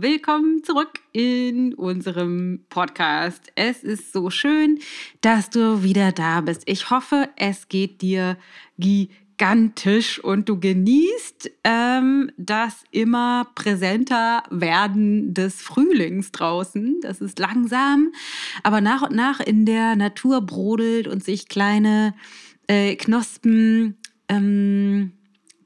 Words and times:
willkommen 0.00 0.62
zurück 0.62 1.00
in 1.10 1.74
unserem 1.74 2.60
Podcast. 2.68 3.50
Es 3.56 3.82
ist 3.82 4.12
so 4.12 4.30
schön, 4.30 4.78
dass 5.22 5.50
du 5.50 5.82
wieder 5.82 6.12
da 6.12 6.40
bist. 6.40 6.62
Ich 6.66 6.90
hoffe, 6.90 7.28
es 7.34 7.68
geht 7.68 8.00
dir 8.00 8.36
gigantisch 8.78 10.22
und 10.22 10.48
du 10.48 10.60
genießt 10.60 11.50
ähm, 11.64 12.30
das 12.36 12.84
immer 12.92 13.48
präsenter 13.56 14.44
werden 14.50 15.34
des 15.34 15.60
Frühlings 15.60 16.30
draußen. 16.30 17.00
Das 17.00 17.20
ist 17.20 17.40
langsam, 17.40 18.12
aber 18.62 18.80
nach 18.80 19.02
und 19.02 19.16
nach 19.16 19.40
in 19.40 19.66
der 19.66 19.96
Natur 19.96 20.42
brodelt 20.42 21.08
und 21.08 21.24
sich 21.24 21.48
kleine 21.48 22.14
äh, 22.68 22.94
Knospen 22.94 23.96
ähm, 24.28 25.17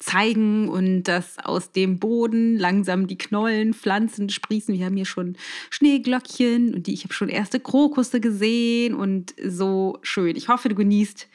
zeigen 0.02 0.68
und 0.68 1.04
dass 1.04 1.38
aus 1.38 1.72
dem 1.72 1.98
Boden 1.98 2.58
langsam 2.58 3.06
die 3.06 3.18
Knollen, 3.18 3.72
Pflanzen 3.72 4.28
sprießen. 4.28 4.74
Wir 4.74 4.86
haben 4.86 4.96
hier 4.96 5.06
schon 5.06 5.36
Schneeglöckchen 5.70 6.74
und 6.74 6.86
die, 6.86 6.92
ich 6.92 7.04
habe 7.04 7.14
schon 7.14 7.28
erste 7.28 7.60
Krokusse 7.60 8.20
gesehen 8.20 8.94
und 8.94 9.34
so 9.44 9.98
schön. 10.02 10.36
Ich 10.36 10.48
hoffe, 10.48 10.68
du 10.68 10.74
genießt 10.74 11.28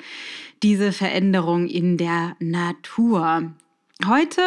diese 0.64 0.92
Veränderung 0.92 1.68
in 1.68 1.98
der 1.98 2.36
Natur. 2.40 3.54
Heute 4.06 4.42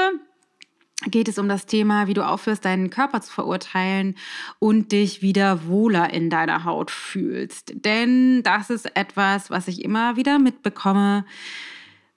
geht 1.08 1.28
es 1.28 1.38
um 1.38 1.48
das 1.48 1.66
Thema, 1.66 2.06
wie 2.06 2.14
du 2.14 2.26
aufhörst, 2.26 2.64
deinen 2.64 2.90
Körper 2.90 3.22
zu 3.22 3.32
verurteilen 3.32 4.16
und 4.58 4.92
dich 4.92 5.22
wieder 5.22 5.66
wohler 5.66 6.12
in 6.12 6.28
deiner 6.28 6.64
Haut 6.64 6.90
fühlst. 6.90 7.72
Denn 7.74 8.42
das 8.42 8.68
ist 8.68 8.96
etwas, 8.96 9.50
was 9.50 9.66
ich 9.68 9.82
immer 9.82 10.16
wieder 10.16 10.38
mitbekomme 10.38 11.24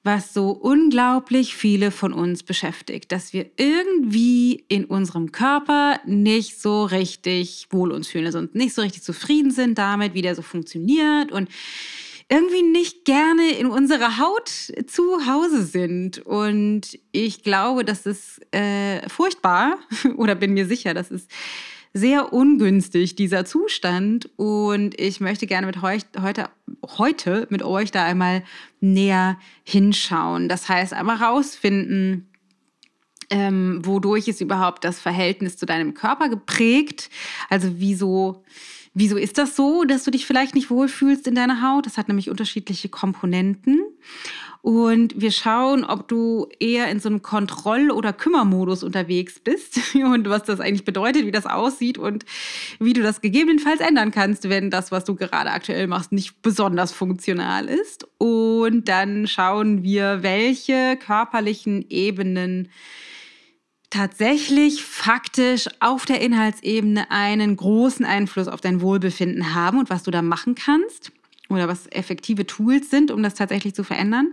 was 0.04 0.34
so 0.34 0.52
unglaublich 0.52 1.56
viele 1.56 1.90
von 1.90 2.12
uns 2.12 2.44
beschäftigt, 2.44 3.12
dass 3.12 3.32
wir 3.32 3.50
irgendwie 3.56 4.66
in 4.68 4.86
unserem 4.86 5.32
Körper 5.32 6.00
nicht 6.06 6.62
so 6.62 6.84
richtig 6.84 7.68
wohl 7.70 7.92
uns 7.92 8.08
fühlen, 8.10 8.26
also 8.26 8.42
nicht 8.52 8.74
so 8.74 8.82
richtig 8.82 9.02
zufrieden 9.04 9.52
sind 9.52 9.78
damit, 9.78 10.14
wie 10.14 10.22
der 10.22 10.36
so 10.36 10.42
funktioniert 10.42 11.32
und 11.32 11.50
irgendwie 12.30 12.64
nicht 12.64 13.06
gerne 13.06 13.52
in 13.52 13.68
unserer 13.68 14.18
Haut 14.18 14.50
zu 14.88 15.26
Hause 15.26 15.64
sind. 15.64 16.20
Und 16.20 17.00
ich 17.12 17.44
glaube, 17.44 17.86
das 17.86 18.06
ist 18.06 18.42
äh, 18.54 19.08
furchtbar 19.08 19.78
oder 20.18 20.36
bin 20.36 20.54
mir 20.54 20.66
sicher, 20.66 20.94
das 20.94 21.12
ist 21.12 21.30
sehr 21.94 22.34
ungünstig, 22.34 23.16
dieser 23.16 23.46
Zustand. 23.46 24.30
Und 24.38 25.00
ich 25.00 25.20
möchte 25.20 25.48
gerne 25.48 25.68
mit 25.68 25.82
euch 25.84 26.02
heute, 26.22 26.50
heute 26.98 27.48
mit 27.50 27.64
euch 27.64 27.92
da 27.92 28.04
einmal 28.04 28.44
näher 28.80 29.38
hinschauen. 29.64 30.50
Das 30.50 30.68
heißt, 30.68 30.94
einmal 30.94 31.18
rausfinden, 31.18 32.30
ähm, 33.30 33.80
wodurch 33.84 34.28
ist 34.28 34.42
überhaupt 34.42 34.84
das 34.84 35.00
Verhältnis 35.00 35.58
zu 35.58 35.66
deinem 35.66 35.94
Körper 35.94 36.30
geprägt? 36.30 37.10
Also 37.50 37.70
wieso, 37.78 38.44
wieso 38.94 39.18
ist 39.18 39.38
das 39.38 39.56
so, 39.56 39.84
dass 39.84 40.04
du 40.04 40.12
dich 40.12 40.26
vielleicht 40.26 40.56
nicht 40.56 40.70
wohlfühlst 40.70 41.28
in 41.28 41.36
deiner 41.36 41.62
Haut? 41.62 41.86
Das 41.86 41.98
hat 41.98 42.08
nämlich 42.08 42.30
unterschiedliche 42.30 42.90
Komponenten. 42.90 43.82
Und 44.62 45.20
wir 45.20 45.32
schauen, 45.32 45.84
ob 45.84 46.08
du 46.08 46.48
eher 46.58 46.88
in 46.88 47.02
so 47.02 47.10
einem 47.10 47.22
Kontroll- 47.22 47.92
oder 47.92 48.14
Kümmermodus 48.14 48.84
unterwegs 48.84 49.42
bist 49.42 49.78
und 49.96 50.30
was 50.30 50.44
das 50.44 50.62
eigentlich 50.62 50.86
bedeutet, 50.86 51.26
wie 51.26 51.32
das 51.32 51.46
aussieht 51.46 51.98
und 51.98 52.24
wie 52.80 52.94
du 52.94 53.02
das 53.02 53.20
gegebenenfalls 53.20 53.82
ändern 53.82 54.12
kannst, 54.12 54.48
wenn 54.48 54.70
das, 54.70 54.90
was 54.90 55.04
du 55.04 55.16
gerade 55.16 55.52
aktuell 55.52 55.88
machst, 55.88 56.14
nicht 56.14 56.42
besonders 56.42 56.94
funktional 56.94 57.68
ist. 57.68 58.08
Und 58.20 58.88
dann 58.88 59.28
schauen 59.28 59.84
wir, 59.84 60.24
welche 60.24 60.96
körperlichen 60.96 61.86
Ebenen 61.90 62.70
tatsächlich 63.94 64.84
faktisch 64.84 65.68
auf 65.80 66.06
der 66.06 66.20
Inhaltsebene 66.20 67.12
einen 67.12 67.56
großen 67.56 68.06
Einfluss 68.06 68.48
auf 68.48 68.60
dein 68.60 68.82
Wohlbefinden 68.82 69.54
haben 69.54 69.78
und 69.78 69.92
was 69.92 70.02
du 70.02 70.10
da 70.10 70.24
machen 70.24 70.56
kannst 70.56 71.12
oder 71.48 71.68
was 71.68 71.86
effektive 71.92 72.48
Tools 72.48 72.90
sind, 72.90 73.12
um 73.12 73.22
das 73.22 73.36
tatsächlich 73.36 73.76
zu 73.76 73.84
verändern. 73.84 74.32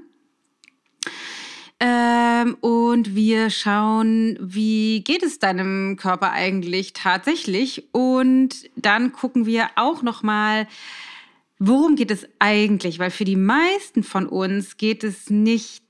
Ähm, 1.79 2.57
und 2.61 3.15
wir 3.15 3.51
schauen, 3.51 4.39
wie 4.41 5.03
geht 5.03 5.23
es 5.23 5.39
deinem 5.39 5.97
Körper 5.97 6.33
eigentlich 6.33 6.95
tatsächlich. 6.95 7.85
Und 7.93 8.71
dann 8.77 9.13
gucken 9.13 9.45
wir 9.45 9.69
auch 9.77 10.03
noch 10.03 10.23
mal, 10.23 10.69
worum 11.59 11.97
geht 11.97 12.11
es 12.11 12.27
eigentlich? 12.39 12.99
Weil 12.99 13.11
für 13.11 13.25
die 13.25 13.37
meisten 13.37 14.05
von 14.05 14.27
uns 14.27 14.79
geht 14.79 15.05
es 15.05 15.29
nicht 15.29 15.83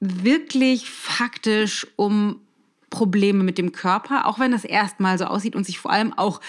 wirklich 0.00 0.88
faktisch 0.88 1.86
um 1.96 2.40
Probleme 2.90 3.44
mit 3.44 3.56
dem 3.56 3.70
Körper, 3.70 4.26
auch 4.26 4.40
wenn 4.40 4.50
das 4.50 4.64
erstmal 4.64 5.16
so 5.16 5.24
aussieht 5.24 5.54
und 5.54 5.64
sich 5.64 5.78
vor 5.78 5.92
allem 5.92 6.12
auch 6.12 6.40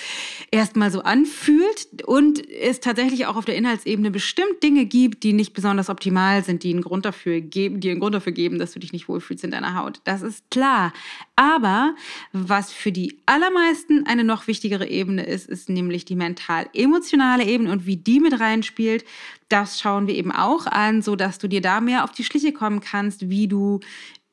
erstmal 0.49 0.91
so 0.91 1.03
anfühlt 1.03 2.03
und 2.05 2.49
es 2.49 2.79
tatsächlich 2.79 3.27
auch 3.27 3.35
auf 3.35 3.45
der 3.45 3.55
Inhaltsebene 3.55 4.09
bestimmt 4.09 4.61
Dinge 4.63 4.85
gibt, 4.85 5.23
die 5.23 5.33
nicht 5.33 5.53
besonders 5.53 5.89
optimal 5.89 6.43
sind, 6.43 6.63
die 6.63 6.71
einen 6.71 6.81
Grund 6.81 7.05
dafür 7.05 7.41
geben, 7.41 7.79
die 7.79 7.91
einen 7.91 7.99
Grund 7.99 8.15
dafür 8.15 8.33
geben, 8.33 8.57
dass 8.57 8.73
du 8.73 8.79
dich 8.79 8.91
nicht 8.91 9.07
wohlfühlst 9.07 9.43
in 9.43 9.51
deiner 9.51 9.75
Haut. 9.75 10.01
Das 10.03 10.23
ist 10.23 10.49
klar. 10.49 10.93
Aber 11.35 11.95
was 12.33 12.71
für 12.71 12.91
die 12.91 13.19
allermeisten 13.27 14.05
eine 14.07 14.23
noch 14.23 14.47
wichtigere 14.47 14.87
Ebene 14.87 15.23
ist, 15.23 15.47
ist 15.47 15.69
nämlich 15.69 16.05
die 16.05 16.15
mental-emotionale 16.15 17.45
Ebene 17.45 17.71
und 17.71 17.85
wie 17.85 17.97
die 17.97 18.19
mit 18.19 18.39
reinspielt. 18.39 19.05
Das 19.47 19.79
schauen 19.79 20.07
wir 20.07 20.15
eben 20.15 20.31
auch 20.31 20.65
an, 20.65 21.01
so 21.01 21.15
dass 21.15 21.37
du 21.37 21.47
dir 21.47 21.61
da 21.61 21.81
mehr 21.81 22.03
auf 22.03 22.11
die 22.11 22.23
Schliche 22.23 22.53
kommen 22.53 22.79
kannst, 22.79 23.29
wie 23.29 23.47
du 23.47 23.79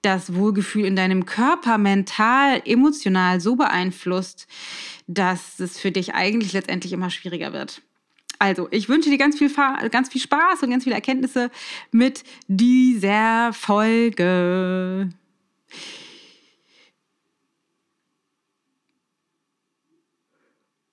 das 0.03 0.35
Wohlgefühl 0.35 0.85
in 0.85 0.97
deinem 0.97 1.27
Körper 1.27 1.79
mental, 1.79 2.63
emotional 2.65 3.41
so 3.41 3.57
beeinflusst, 3.57 4.47
dass 5.07 5.59
es 5.59 5.79
für 5.79 5.91
dich 5.91 6.15
eigentlich 6.15 6.53
letztendlich 6.53 6.93
immer 6.93 7.11
schwieriger 7.11 7.53
wird. 7.53 7.83
Also, 8.39 8.69
ich 8.71 8.89
wünsche 8.89 9.11
dir 9.11 9.19
ganz 9.19 9.37
viel, 9.37 9.53
ganz 9.91 10.11
viel 10.11 10.21
Spaß 10.21 10.63
und 10.63 10.71
ganz 10.71 10.85
viele 10.85 10.95
Erkenntnisse 10.95 11.51
mit 11.91 12.23
dieser 12.47 13.53
Folge. 13.53 15.09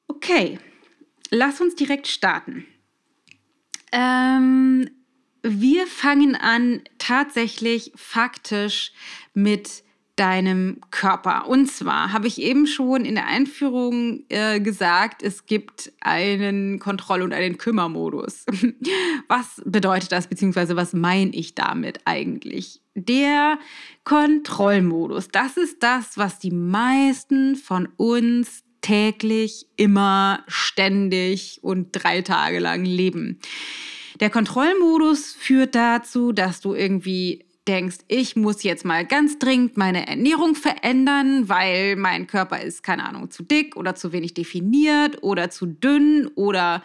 Okay, 0.07 0.57
lass 1.29 1.61
uns 1.61 1.75
direkt 1.75 2.07
starten. 2.07 2.65
Ähm, 3.91 4.89
wir 5.45 5.87
fangen 5.87 6.35
an 6.35 6.81
tatsächlich 6.97 7.91
faktisch 7.95 8.91
mit 9.33 9.83
deinem 10.15 10.79
Körper. 10.91 11.47
Und 11.47 11.67
zwar 11.67 12.13
habe 12.13 12.27
ich 12.27 12.41
eben 12.41 12.67
schon 12.67 13.03
in 13.03 13.15
der 13.15 13.27
Einführung 13.27 14.23
äh, 14.29 14.61
gesagt, 14.61 15.21
es 15.23 15.45
gibt 15.45 15.91
einen 15.99 16.79
Kontroll- 16.79 17.21
und 17.21 17.33
einen 17.33 17.57
Kümmermodus. 17.57 18.45
Was 19.27 19.61
bedeutet 19.65 20.11
das, 20.11 20.27
beziehungsweise 20.27 20.75
was 20.75 20.93
meine 20.93 21.31
ich 21.31 21.55
damit 21.55 21.99
eigentlich? 22.05 22.81
Der 22.93 23.59
Kontrollmodus, 24.05 25.27
das 25.29 25.57
ist 25.57 25.83
das, 25.83 26.17
was 26.17 26.39
die 26.39 26.51
meisten 26.51 27.57
von 27.57 27.89
uns 27.97 28.63
täglich, 28.79 29.67
immer, 29.75 30.43
ständig 30.47 31.59
und 31.61 31.89
drei 31.91 32.21
Tage 32.21 32.59
lang 32.59 32.85
leben. 32.85 33.39
Der 34.19 34.29
Kontrollmodus 34.29 35.33
führt 35.33 35.75
dazu, 35.75 36.31
dass 36.31 36.61
du 36.61 36.73
irgendwie 36.73 37.45
denkst, 37.67 37.97
ich 38.07 38.35
muss 38.35 38.63
jetzt 38.63 38.85
mal 38.85 39.05
ganz 39.05 39.39
dringend 39.39 39.75
meine 39.75 40.07
Ernährung 40.07 40.55
verändern, 40.55 41.49
weil 41.49 41.95
mein 41.95 42.27
Körper 42.27 42.61
ist, 42.61 42.83
keine 42.83 43.05
Ahnung, 43.05 43.31
zu 43.31 43.43
dick 43.43 43.75
oder 43.75 43.95
zu 43.95 44.11
wenig 44.11 44.33
definiert 44.33 45.23
oder 45.23 45.49
zu 45.49 45.65
dünn 45.65 46.29
oder 46.35 46.83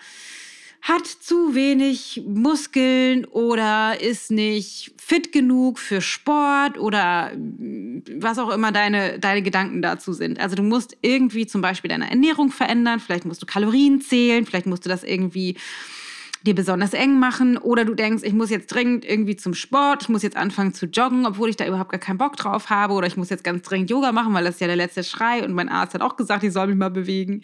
hat 0.82 1.06
zu 1.06 1.54
wenig 1.54 2.22
Muskeln 2.26 3.26
oder 3.26 4.00
ist 4.00 4.30
nicht 4.30 4.94
fit 4.96 5.30
genug 5.30 5.78
für 5.78 6.00
Sport 6.00 6.78
oder 6.78 7.32
was 8.16 8.38
auch 8.38 8.48
immer 8.48 8.72
deine, 8.72 9.18
deine 9.18 9.42
Gedanken 9.42 9.82
dazu 9.82 10.14
sind. 10.14 10.40
Also 10.40 10.56
du 10.56 10.62
musst 10.62 10.96
irgendwie 11.02 11.46
zum 11.46 11.60
Beispiel 11.60 11.90
deine 11.90 12.08
Ernährung 12.08 12.50
verändern, 12.50 12.98
vielleicht 12.98 13.26
musst 13.26 13.42
du 13.42 13.46
Kalorien 13.46 14.00
zählen, 14.00 14.46
vielleicht 14.46 14.64
musst 14.64 14.86
du 14.86 14.88
das 14.88 15.04
irgendwie 15.04 15.56
dir 16.42 16.54
besonders 16.54 16.94
eng 16.94 17.18
machen 17.18 17.56
oder 17.58 17.84
du 17.84 17.94
denkst, 17.94 18.22
ich 18.24 18.32
muss 18.32 18.50
jetzt 18.50 18.68
dringend 18.68 19.04
irgendwie 19.04 19.36
zum 19.36 19.54
Sport, 19.54 20.04
ich 20.04 20.08
muss 20.08 20.22
jetzt 20.22 20.36
anfangen 20.36 20.72
zu 20.72 20.86
joggen, 20.86 21.26
obwohl 21.26 21.50
ich 21.50 21.56
da 21.56 21.66
überhaupt 21.66 21.90
gar 21.90 22.00
keinen 22.00 22.18
Bock 22.18 22.36
drauf 22.36 22.70
habe 22.70 22.94
oder 22.94 23.06
ich 23.06 23.16
muss 23.16 23.30
jetzt 23.30 23.44
ganz 23.44 23.62
dringend 23.62 23.90
Yoga 23.90 24.12
machen, 24.12 24.32
weil 24.32 24.44
das 24.44 24.54
ist 24.54 24.60
ja 24.60 24.66
der 24.66 24.76
letzte 24.76 25.04
Schrei 25.04 25.44
und 25.44 25.52
mein 25.52 25.68
Arzt 25.68 25.94
hat 25.94 26.02
auch 26.02 26.16
gesagt, 26.16 26.42
ich 26.42 26.52
soll 26.52 26.68
mich 26.68 26.76
mal 26.76 26.90
bewegen. 26.90 27.42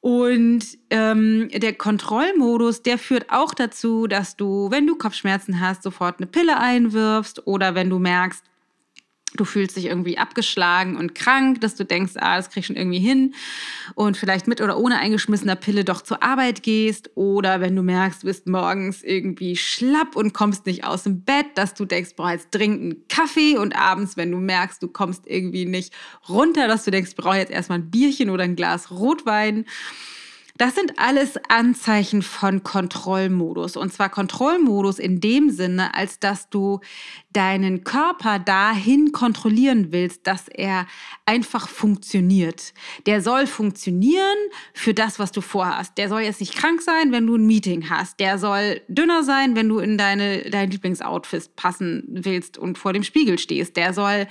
Und 0.00 0.64
ähm, 0.90 1.48
der 1.54 1.74
Kontrollmodus, 1.74 2.82
der 2.82 2.98
führt 2.98 3.30
auch 3.30 3.54
dazu, 3.54 4.08
dass 4.08 4.36
du, 4.36 4.68
wenn 4.72 4.84
du 4.84 4.96
Kopfschmerzen 4.96 5.60
hast, 5.60 5.84
sofort 5.84 6.18
eine 6.18 6.26
Pille 6.26 6.58
einwirfst 6.58 7.46
oder 7.46 7.76
wenn 7.76 7.88
du 7.88 8.00
merkst, 8.00 8.44
du 9.36 9.44
fühlst 9.44 9.76
dich 9.76 9.86
irgendwie 9.86 10.18
abgeschlagen 10.18 10.96
und 10.96 11.14
krank, 11.14 11.60
dass 11.60 11.74
du 11.74 11.84
denkst, 11.84 12.12
ah, 12.16 12.36
das 12.36 12.50
krieg 12.50 12.60
ich 12.60 12.66
schon 12.66 12.76
irgendwie 12.76 12.98
hin. 12.98 13.34
Und 13.94 14.16
vielleicht 14.16 14.46
mit 14.46 14.60
oder 14.60 14.78
ohne 14.78 14.98
eingeschmissener 14.98 15.56
Pille 15.56 15.84
doch 15.84 16.02
zur 16.02 16.22
Arbeit 16.22 16.62
gehst. 16.62 17.10
Oder 17.14 17.60
wenn 17.60 17.74
du 17.74 17.82
merkst, 17.82 18.22
du 18.22 18.26
bist 18.26 18.46
morgens 18.46 19.02
irgendwie 19.02 19.56
schlapp 19.56 20.16
und 20.16 20.34
kommst 20.34 20.66
nicht 20.66 20.84
aus 20.84 21.04
dem 21.04 21.22
Bett, 21.22 21.46
dass 21.54 21.74
du 21.74 21.84
denkst, 21.84 22.16
brauch 22.16 22.30
jetzt 22.30 22.48
dringend 22.50 22.80
einen 22.82 23.08
Kaffee. 23.08 23.56
Und 23.56 23.74
abends, 23.74 24.16
wenn 24.16 24.30
du 24.30 24.38
merkst, 24.38 24.82
du 24.82 24.88
kommst 24.88 25.26
irgendwie 25.26 25.64
nicht 25.64 25.92
runter, 26.28 26.68
dass 26.68 26.84
du 26.84 26.90
denkst, 26.90 27.16
brauche 27.16 27.36
jetzt 27.36 27.52
erstmal 27.52 27.78
ein 27.78 27.90
Bierchen 27.90 28.30
oder 28.30 28.44
ein 28.44 28.56
Glas 28.56 28.90
Rotwein. 28.90 29.64
Das 30.58 30.74
sind 30.74 30.98
alles 30.98 31.38
Anzeichen 31.48 32.22
von 32.22 32.62
Kontrollmodus. 32.62 33.76
Und 33.76 33.92
zwar 33.92 34.10
Kontrollmodus 34.10 34.98
in 34.98 35.20
dem 35.20 35.50
Sinne, 35.50 35.94
als 35.94 36.20
dass 36.20 36.50
du 36.50 36.80
deinen 37.32 37.84
Körper 37.84 38.38
dahin 38.38 39.12
kontrollieren 39.12 39.92
willst, 39.92 40.26
dass 40.26 40.48
er 40.48 40.86
einfach 41.26 41.68
funktioniert. 41.68 42.74
Der 43.06 43.22
soll 43.22 43.46
funktionieren 43.46 44.36
für 44.74 44.94
das, 44.94 45.18
was 45.18 45.32
du 45.32 45.40
vorhast. 45.40 45.96
Der 45.98 46.08
soll 46.08 46.22
jetzt 46.22 46.40
nicht 46.40 46.54
krank 46.54 46.82
sein, 46.82 47.12
wenn 47.12 47.26
du 47.26 47.36
ein 47.36 47.46
Meeting 47.46 47.88
hast. 47.88 48.20
Der 48.20 48.38
soll 48.38 48.80
dünner 48.88 49.22
sein, 49.22 49.54
wenn 49.56 49.68
du 49.68 49.78
in 49.78 49.96
deine, 49.98 50.50
dein 50.50 50.70
Lieblingsoutfit 50.70 51.56
passen 51.56 52.04
willst 52.08 52.58
und 52.58 52.78
vor 52.78 52.92
dem 52.92 53.02
Spiegel 53.02 53.38
stehst. 53.38 53.76
Der 53.76 53.94
soll 53.94 54.26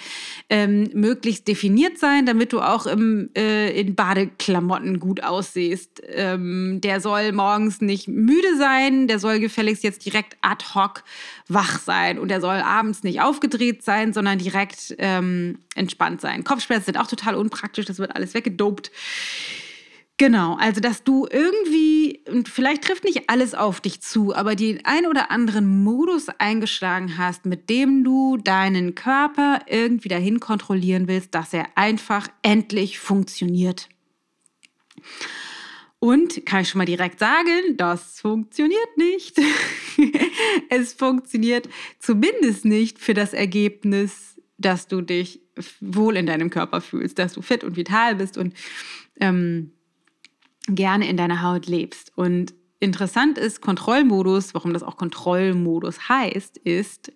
ähm, 0.50 0.89
möglichst 0.94 1.48
definiert 1.48 1.98
sein, 1.98 2.25
damit 2.25 2.53
du 2.53 2.62
auch 2.62 2.86
im, 2.86 3.30
äh, 3.36 3.80
in 3.80 3.95
Badeklamotten 3.95 5.00
gut 5.00 5.24
aussiehst 5.24 6.01
ähm, 6.07 6.80
der 6.81 7.00
soll 7.00 7.31
morgens 7.31 7.81
nicht 7.81 8.07
müde 8.07 8.57
sein, 8.57 9.07
der 9.07 9.19
soll 9.19 9.39
gefälligst 9.39 9.83
jetzt 9.83 10.06
direkt 10.06 10.38
ad 10.42 10.65
hoc 10.74 11.03
wach 11.48 11.80
sein 11.80 12.19
und 12.19 12.30
der 12.30 12.42
soll 12.42 12.57
abends 12.57 12.90
nicht 13.03 13.21
aufgedreht 13.21 13.83
sein, 13.83 14.13
sondern 14.13 14.38
direkt 14.38 14.95
ähm, 14.97 15.59
entspannt 15.75 16.21
sein. 16.21 16.43
Kopfschmerzen 16.43 16.85
sind 16.85 16.97
auch 16.97 17.07
total 17.07 17.35
unpraktisch, 17.35 17.85
das 17.85 17.99
wird 17.99 18.15
alles 18.15 18.33
weggedopt. 18.33 18.91
Genau, 20.21 20.55
also 20.57 20.81
dass 20.81 21.03
du 21.03 21.27
irgendwie, 21.31 22.23
und 22.29 22.47
vielleicht 22.47 22.83
trifft 22.83 23.05
nicht 23.05 23.27
alles 23.27 23.55
auf 23.55 23.81
dich 23.81 24.01
zu, 24.01 24.35
aber 24.35 24.55
den 24.55 24.85
ein 24.85 25.07
oder 25.07 25.31
anderen 25.31 25.83
Modus 25.83 26.27
eingeschlagen 26.38 27.17
hast, 27.17 27.47
mit 27.47 27.71
dem 27.71 28.03
du 28.03 28.38
deinen 28.38 28.93
Körper 28.93 29.61
irgendwie 29.65 30.09
dahin 30.09 30.39
kontrollieren 30.39 31.07
willst, 31.07 31.33
dass 31.33 31.53
er 31.53 31.65
einfach 31.73 32.27
endlich 32.43 32.99
funktioniert. 32.99 33.89
Und 36.03 36.48
kann 36.48 36.63
ich 36.63 36.69
schon 36.69 36.80
mal 36.80 36.86
direkt 36.86 37.19
sagen, 37.19 37.77
das 37.77 38.19
funktioniert 38.19 38.98
nicht. 38.98 39.39
es 40.69 40.94
funktioniert 40.94 41.69
zumindest 42.00 42.65
nicht 42.65 42.98
für 42.98 43.13
das 43.13 43.33
Ergebnis, 43.33 44.42
dass 44.57 44.88
du 44.88 45.01
dich 45.01 45.42
wohl 45.80 46.18
in 46.18 46.25
deinem 46.25 46.50
Körper 46.50 46.81
fühlst, 46.81 47.19
dass 47.19 47.33
du 47.33 47.44
fit 47.44 47.63
und 47.63 47.75
vital 47.75 48.15
bist 48.15 48.39
und 48.39 48.56
ähm, 49.19 49.74
gerne 50.68 51.07
in 51.07 51.18
deiner 51.18 51.44
Haut 51.44 51.68
lebst. 51.68 52.12
Und 52.15 52.56
interessant 52.81 53.37
ist, 53.37 53.61
Kontrollmodus, 53.61 54.53
warum 54.53 54.73
das 54.73 54.83
auch 54.83 54.97
Kontrollmodus 54.97 56.09
heißt, 56.09 56.57
ist 56.57 57.13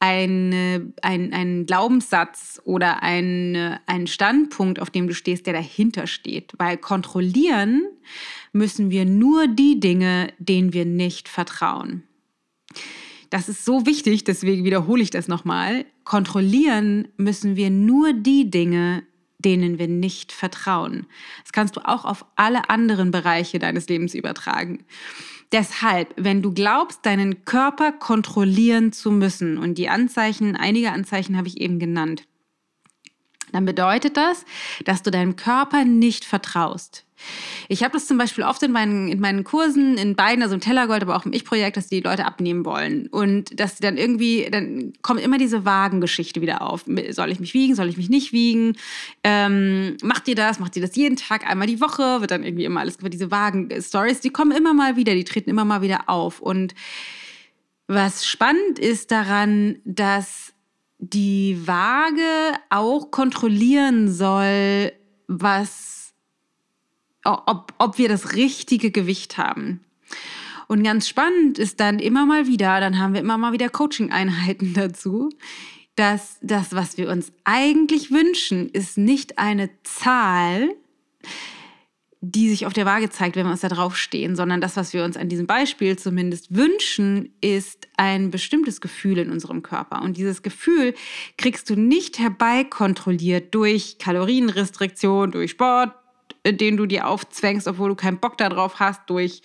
eine, 0.00 0.92
ein, 1.02 1.32
ein 1.32 1.66
Glaubenssatz 1.66 2.60
oder 2.64 3.02
ein, 3.02 3.78
ein 3.86 4.06
Standpunkt, 4.06 4.80
auf 4.80 4.90
dem 4.90 5.06
du 5.06 5.14
stehst, 5.14 5.46
der 5.46 5.52
dahinter 5.52 6.06
steht. 6.06 6.52
Weil 6.58 6.78
kontrollieren 6.78 7.82
müssen 8.52 8.90
wir 8.90 9.04
nur 9.04 9.46
die 9.46 9.78
Dinge, 9.78 10.32
denen 10.38 10.72
wir 10.72 10.86
nicht 10.86 11.28
vertrauen. 11.28 12.02
Das 13.30 13.48
ist 13.48 13.64
so 13.64 13.84
wichtig, 13.84 14.24
deswegen 14.24 14.64
wiederhole 14.64 15.02
ich 15.02 15.10
das 15.10 15.28
nochmal. 15.28 15.84
Kontrollieren 16.04 17.08
müssen 17.16 17.56
wir 17.56 17.70
nur 17.70 18.12
die 18.12 18.50
Dinge, 18.50 19.02
denen 19.44 19.78
wir 19.78 19.88
nicht 19.88 20.32
vertrauen. 20.32 21.06
Das 21.42 21.52
kannst 21.52 21.76
du 21.76 21.80
auch 21.86 22.04
auf 22.04 22.24
alle 22.36 22.70
anderen 22.70 23.10
Bereiche 23.10 23.58
deines 23.58 23.88
Lebens 23.88 24.14
übertragen. 24.14 24.84
Deshalb, 25.52 26.12
wenn 26.16 26.42
du 26.42 26.52
glaubst, 26.52 27.06
deinen 27.06 27.44
Körper 27.44 27.92
kontrollieren 27.92 28.92
zu 28.92 29.10
müssen, 29.10 29.58
und 29.58 29.78
die 29.78 29.88
Anzeichen, 29.88 30.56
einige 30.56 30.90
Anzeichen 30.90 31.36
habe 31.36 31.48
ich 31.48 31.60
eben 31.60 31.78
genannt, 31.78 32.26
dann 33.52 33.64
bedeutet 33.64 34.16
das, 34.16 34.44
dass 34.84 35.02
du 35.02 35.12
deinem 35.12 35.36
Körper 35.36 35.84
nicht 35.84 36.24
vertraust. 36.24 37.03
Ich 37.68 37.82
habe 37.82 37.92
das 37.92 38.06
zum 38.06 38.18
Beispiel 38.18 38.44
oft 38.44 38.62
in 38.62 38.72
meinen, 38.72 39.08
in 39.08 39.20
meinen 39.20 39.44
Kursen, 39.44 39.96
in 39.96 40.16
beiden, 40.16 40.42
also 40.42 40.54
im 40.54 40.60
Tellergold, 40.60 41.02
aber 41.02 41.16
auch 41.16 41.24
im 41.24 41.32
Ich-Projekt, 41.32 41.76
dass 41.76 41.86
die 41.86 42.00
Leute 42.00 42.26
abnehmen 42.26 42.64
wollen. 42.64 43.06
Und 43.06 43.58
dass 43.58 43.76
sie 43.76 43.82
dann 43.82 43.96
irgendwie, 43.96 44.48
dann 44.50 44.92
kommt 45.02 45.20
immer 45.20 45.38
diese 45.38 45.64
Wagengeschichte 45.64 46.40
wieder 46.40 46.62
auf. 46.62 46.84
Soll 47.10 47.30
ich 47.30 47.40
mich 47.40 47.54
wiegen, 47.54 47.74
soll 47.74 47.88
ich 47.88 47.96
mich 47.96 48.10
nicht 48.10 48.32
wiegen? 48.32 48.76
Ähm, 49.22 49.96
macht 50.02 50.28
ihr 50.28 50.34
das? 50.34 50.58
Macht 50.58 50.76
ihr 50.76 50.82
das 50.82 50.96
jeden 50.96 51.16
Tag, 51.16 51.48
einmal 51.48 51.66
die 51.66 51.80
Woche? 51.80 52.20
Wird 52.20 52.30
dann 52.30 52.44
irgendwie 52.44 52.64
immer 52.64 52.80
alles 52.80 52.98
diese 52.98 53.30
Wagen-Stories, 53.30 54.20
die 54.20 54.30
kommen 54.30 54.52
immer 54.52 54.74
mal 54.74 54.96
wieder, 54.96 55.14
die 55.14 55.24
treten 55.24 55.50
immer 55.50 55.64
mal 55.64 55.82
wieder 55.82 56.08
auf. 56.08 56.40
Und 56.40 56.74
was 57.86 58.26
spannend 58.26 58.78
ist 58.78 59.10
daran, 59.10 59.76
dass 59.84 60.52
die 60.98 61.58
Waage 61.66 62.58
auch 62.70 63.10
kontrollieren 63.10 64.10
soll, 64.10 64.92
was 65.26 65.93
ob, 67.24 67.72
ob 67.78 67.98
wir 67.98 68.08
das 68.08 68.34
richtige 68.34 68.90
Gewicht 68.90 69.38
haben. 69.38 69.80
Und 70.66 70.82
ganz 70.82 71.08
spannend 71.08 71.58
ist 71.58 71.80
dann 71.80 71.98
immer 71.98 72.26
mal 72.26 72.46
wieder, 72.46 72.80
dann 72.80 72.98
haben 72.98 73.14
wir 73.14 73.20
immer 73.20 73.38
mal 73.38 73.52
wieder 73.52 73.68
Coaching-Einheiten 73.68 74.72
dazu, 74.74 75.30
dass 75.96 76.38
das, 76.42 76.74
was 76.74 76.98
wir 76.98 77.08
uns 77.08 77.32
eigentlich 77.44 78.10
wünschen, 78.10 78.68
ist 78.70 78.98
nicht 78.98 79.38
eine 79.38 79.70
Zahl, 79.84 80.74
die 82.20 82.48
sich 82.48 82.64
auf 82.64 82.72
der 82.72 82.86
Waage 82.86 83.10
zeigt, 83.10 83.36
wenn 83.36 83.44
wir 83.44 83.52
uns 83.52 83.60
da 83.60 83.68
drauf 83.68 83.96
stehen, 83.96 84.34
sondern 84.34 84.60
das, 84.60 84.76
was 84.76 84.94
wir 84.94 85.04
uns 85.04 85.16
an 85.16 85.28
diesem 85.28 85.46
Beispiel 85.46 85.98
zumindest 85.98 86.54
wünschen, 86.54 87.34
ist 87.42 87.86
ein 87.96 88.30
bestimmtes 88.30 88.80
Gefühl 88.80 89.18
in 89.18 89.30
unserem 89.30 89.62
Körper. 89.62 90.00
Und 90.00 90.16
dieses 90.16 90.42
Gefühl 90.42 90.94
kriegst 91.36 91.68
du 91.68 91.76
nicht 91.76 92.18
herbeikontrolliert 92.18 93.54
durch 93.54 93.98
Kalorienrestriktion, 93.98 95.32
durch 95.32 95.50
Sport, 95.50 95.92
den 96.46 96.76
du 96.76 96.86
dir 96.86 97.08
aufzwängst, 97.08 97.66
obwohl 97.66 97.90
du 97.90 97.94
keinen 97.94 98.18
Bock 98.18 98.38
darauf 98.38 98.80
hast, 98.80 99.02
durch 99.06 99.42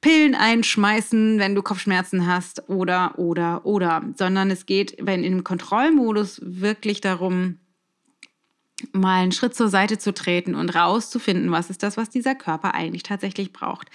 Pillen 0.00 0.34
einschmeißen, 0.34 1.38
wenn 1.38 1.54
du 1.54 1.62
Kopfschmerzen 1.62 2.26
hast 2.26 2.68
oder, 2.68 3.18
oder, 3.18 3.64
oder. 3.64 4.02
Sondern 4.16 4.50
es 4.50 4.66
geht 4.66 4.96
wenn 5.00 5.24
im 5.24 5.44
Kontrollmodus 5.44 6.40
wirklich 6.44 7.00
darum, 7.00 7.58
mal 8.92 9.22
einen 9.22 9.32
Schritt 9.32 9.54
zur 9.54 9.68
Seite 9.68 9.98
zu 9.98 10.12
treten 10.12 10.54
und 10.54 10.74
rauszufinden, 10.74 11.50
was 11.50 11.70
ist 11.70 11.82
das, 11.82 11.96
was 11.96 12.10
dieser 12.10 12.34
Körper 12.34 12.74
eigentlich 12.74 13.02
tatsächlich 13.02 13.52
braucht. 13.52 13.88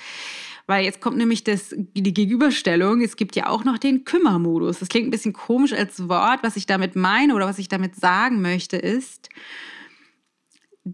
Weil 0.67 0.85
jetzt 0.85 1.01
kommt 1.01 1.17
nämlich 1.17 1.43
das, 1.43 1.73
die 1.75 2.13
Gegenüberstellung. 2.13 3.01
Es 3.01 3.15
gibt 3.15 3.35
ja 3.35 3.47
auch 3.47 3.63
noch 3.63 3.77
den 3.79 4.05
Kümmermodus. 4.05 4.79
Das 4.79 4.89
klingt 4.89 5.07
ein 5.07 5.11
bisschen 5.11 5.33
komisch 5.33 5.73
als 5.73 6.07
Wort. 6.09 6.43
Was 6.43 6.55
ich 6.55 6.67
damit 6.67 6.95
meine 6.95 7.33
oder 7.33 7.47
was 7.47 7.57
ich 7.57 7.69
damit 7.69 7.95
sagen 7.95 8.41
möchte, 8.41 8.77
ist, 8.77 9.29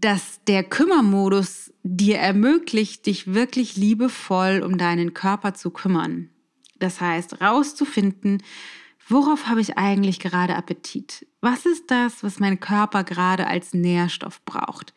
dass 0.00 0.40
der 0.46 0.62
Kümmermodus 0.62 1.72
dir 1.82 2.18
ermöglicht, 2.18 3.06
dich 3.06 3.32
wirklich 3.32 3.76
liebevoll 3.76 4.62
um 4.64 4.78
deinen 4.78 5.14
Körper 5.14 5.54
zu 5.54 5.70
kümmern. 5.70 6.28
Das 6.78 7.00
heißt, 7.00 7.40
rauszufinden, 7.40 8.42
Worauf 9.08 9.46
habe 9.46 9.60
ich 9.60 9.78
eigentlich 9.78 10.18
gerade 10.18 10.56
Appetit? 10.56 11.28
Was 11.40 11.64
ist 11.64 11.92
das, 11.92 12.24
was 12.24 12.40
mein 12.40 12.58
Körper 12.58 13.04
gerade 13.04 13.46
als 13.46 13.72
Nährstoff 13.72 14.44
braucht? 14.44 14.94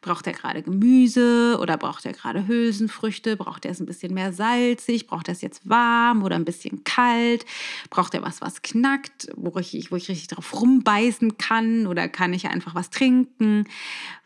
Braucht 0.00 0.26
er 0.26 0.32
gerade 0.32 0.64
Gemüse 0.64 1.56
oder 1.60 1.76
braucht 1.76 2.04
er 2.04 2.12
gerade 2.12 2.48
Hülsenfrüchte? 2.48 3.36
Braucht 3.36 3.64
er 3.64 3.70
es 3.70 3.78
ein 3.78 3.86
bisschen 3.86 4.14
mehr 4.14 4.32
salzig? 4.32 5.06
Braucht 5.06 5.28
er 5.28 5.32
es 5.32 5.42
jetzt 5.42 5.68
warm 5.68 6.24
oder 6.24 6.34
ein 6.34 6.44
bisschen 6.44 6.82
kalt? 6.82 7.46
Braucht 7.88 8.14
er 8.14 8.22
was, 8.22 8.40
was 8.40 8.62
knackt, 8.62 9.28
wo 9.36 9.56
ich, 9.60 9.92
wo 9.92 9.96
ich 9.96 10.08
richtig 10.08 10.26
drauf 10.26 10.60
rumbeißen 10.60 11.38
kann? 11.38 11.86
Oder 11.86 12.08
kann 12.08 12.32
ich 12.32 12.48
einfach 12.48 12.74
was 12.74 12.90
trinken? 12.90 13.68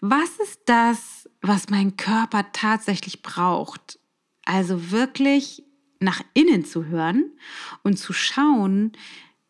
Was 0.01 0.31
ist 0.43 0.63
das, 0.65 1.29
was 1.43 1.69
mein 1.69 1.99
Körper 1.99 2.53
tatsächlich 2.53 3.21
braucht? 3.21 3.99
Also 4.47 4.93
wirklich 4.93 5.63
nach 6.01 6.23
innen 6.35 6.65
zu 6.65 6.87
hören 6.87 7.33
und 7.83 7.99
zu 7.99 8.13
schauen, 8.13 8.93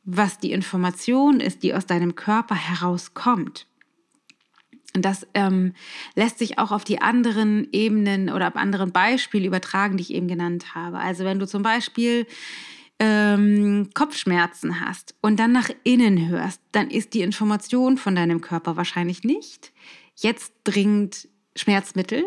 was 0.07 0.39
die 0.39 0.53
Information 0.53 1.41
ist, 1.41 1.63
die 1.63 1.75
aus 1.75 1.85
deinem 1.85 2.15
Körper 2.15 2.55
herauskommt. 2.55 3.67
Und 4.95 5.05
das 5.05 5.27
ähm, 5.35 5.75
lässt 6.15 6.39
sich 6.39 6.59
auch 6.59 6.73
auf 6.73 6.85
die 6.85 7.03
anderen 7.03 7.69
Ebenen 7.73 8.31
oder 8.31 8.49
auf 8.49 8.57
anderen 8.57 8.93
Beispiele 8.93 9.47
übertragen, 9.47 9.99
die 9.99 10.03
ich 10.03 10.15
eben 10.15 10.29
genannt 10.29 10.75
habe. 10.75 10.99
Also 10.99 11.25
wenn 11.25 11.39
du 11.39 11.47
zum 11.47 11.63
Beispiel 11.63 12.27
ähm, 12.99 13.91
Kopfschmerzen 13.93 14.81
hast 14.81 15.15
und 15.21 15.39
dann 15.39 15.53
nach 15.53 15.69
innen 15.85 16.29
hörst, 16.29 16.63
dann 16.73 16.89
ist 16.89 17.13
die 17.13 17.21
Information 17.21 17.99
von 17.99 18.15
deinem 18.15 18.41
Körper 18.41 18.77
wahrscheinlich 18.77 19.23
nicht 19.23 19.73
jetzt 20.15 20.55
dringend 20.65 21.29
Schmerzmittel, 21.57 22.27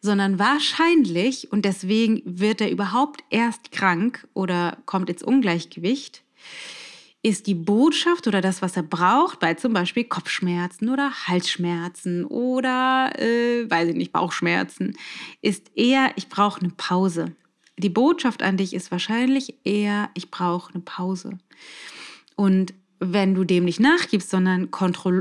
sondern 0.00 0.38
wahrscheinlich, 0.38 1.50
und 1.50 1.64
deswegen 1.64 2.22
wird 2.24 2.60
er 2.60 2.70
überhaupt 2.70 3.24
erst 3.30 3.72
krank 3.72 4.28
oder 4.34 4.78
kommt 4.86 5.10
ins 5.10 5.22
Ungleichgewicht, 5.22 6.22
ist 7.24 7.46
die 7.46 7.54
Botschaft 7.54 8.26
oder 8.28 8.42
das, 8.42 8.60
was 8.60 8.76
er 8.76 8.82
braucht, 8.82 9.40
bei 9.40 9.54
zum 9.54 9.72
Beispiel 9.72 10.04
Kopfschmerzen 10.04 10.90
oder 10.90 11.10
Halsschmerzen 11.26 12.26
oder, 12.26 13.12
äh, 13.18 13.68
weiß 13.68 13.88
ich 13.88 13.96
nicht, 13.96 14.12
Bauchschmerzen, 14.12 14.94
ist 15.40 15.70
eher, 15.74 16.12
ich 16.16 16.28
brauche 16.28 16.60
eine 16.60 16.68
Pause. 16.76 17.32
Die 17.78 17.88
Botschaft 17.88 18.42
an 18.42 18.58
dich 18.58 18.74
ist 18.74 18.90
wahrscheinlich 18.90 19.54
eher, 19.64 20.10
ich 20.12 20.30
brauche 20.30 20.74
eine 20.74 20.82
Pause. 20.82 21.38
Und 22.36 22.74
wenn 23.00 23.34
du 23.34 23.44
dem 23.44 23.64
nicht 23.64 23.80
nachgibst, 23.80 24.28
sondern 24.28 24.68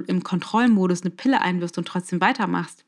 im 0.08 0.24
Kontrollmodus 0.24 1.04
eine 1.04 1.12
Pille 1.12 1.42
einwirfst 1.42 1.78
und 1.78 1.88
trotzdem 1.88 2.20
weitermachst, 2.20 2.84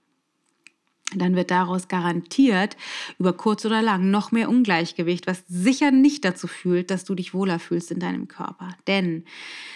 dann 1.13 1.35
wird 1.35 1.51
daraus 1.51 1.87
garantiert 1.87 2.75
über 3.19 3.33
kurz 3.33 3.63
oder 3.65 3.81
lang 3.81 4.09
noch 4.09 4.31
mehr 4.31 4.49
Ungleichgewicht, 4.49 5.27
was 5.27 5.43
sicher 5.47 5.91
nicht 5.91 6.25
dazu 6.25 6.47
führt, 6.47 6.89
dass 6.89 7.05
du 7.05 7.13
dich 7.15 7.33
wohler 7.33 7.59
fühlst 7.59 7.91
in 7.91 7.99
deinem 7.99 8.27
Körper. 8.27 8.69
Denn 8.87 9.23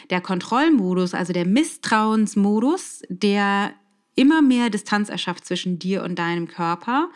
der 0.10 0.22
Kontrollmodus, 0.22 1.14
also 1.14 1.32
der 1.32 1.46
Misstrauensmodus, 1.46 3.04
der 3.10 3.74
immer 4.16 4.42
mehr 4.42 4.70
Distanz 4.70 5.10
erschafft 5.10 5.46
zwischen 5.46 5.80
dir 5.80 6.04
und 6.04 6.18
deinem 6.18 6.48
Körper, 6.48 7.10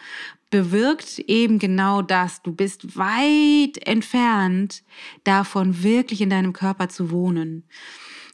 bewirkt 0.54 1.18
eben 1.20 1.58
genau 1.58 2.04
das. 2.04 2.44
Du 2.44 2.54
bist 2.54 2.96
weit 2.96 3.86
entfernt 3.88 4.84
davon, 5.24 5.82
wirklich 5.82 6.22
in 6.22 6.30
deinem 6.30 6.54
Körper 6.54 6.90
zu 6.90 7.10
wohnen. 7.10 7.64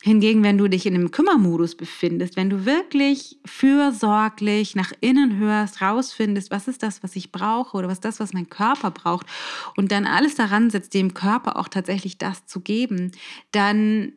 Hingegen, 0.02 0.44
wenn 0.44 0.58
du 0.58 0.70
dich 0.70 0.86
in 0.86 0.96
einem 0.96 1.12
Kümmermodus 1.12 1.76
befindest, 1.76 2.38
wenn 2.38 2.50
du 2.50 2.66
wirklich 2.66 3.38
fürsorglich 3.44 4.74
nach 4.74 4.94
innen 5.02 5.38
hörst, 5.38 5.82
rausfindest, 5.82 6.52
was 6.52 6.70
ist 6.70 6.84
das, 6.84 7.04
was 7.04 7.18
ich 7.18 7.34
brauche 7.34 7.76
oder 7.76 7.88
was 7.90 7.96
ist 7.96 8.06
das, 8.06 8.20
was 8.22 8.32
mein 8.32 8.50
Körper 8.50 8.92
braucht 8.92 9.28
und 9.76 9.92
dann 9.92 10.06
alles 10.06 10.36
daran 10.36 10.70
setzt, 10.70 10.94
dem 10.94 11.14
Körper 11.14 11.58
auch 11.58 11.68
tatsächlich 11.68 12.18
das 12.18 12.46
zu 12.46 12.62
geben, 12.62 13.12
dann 13.52 14.14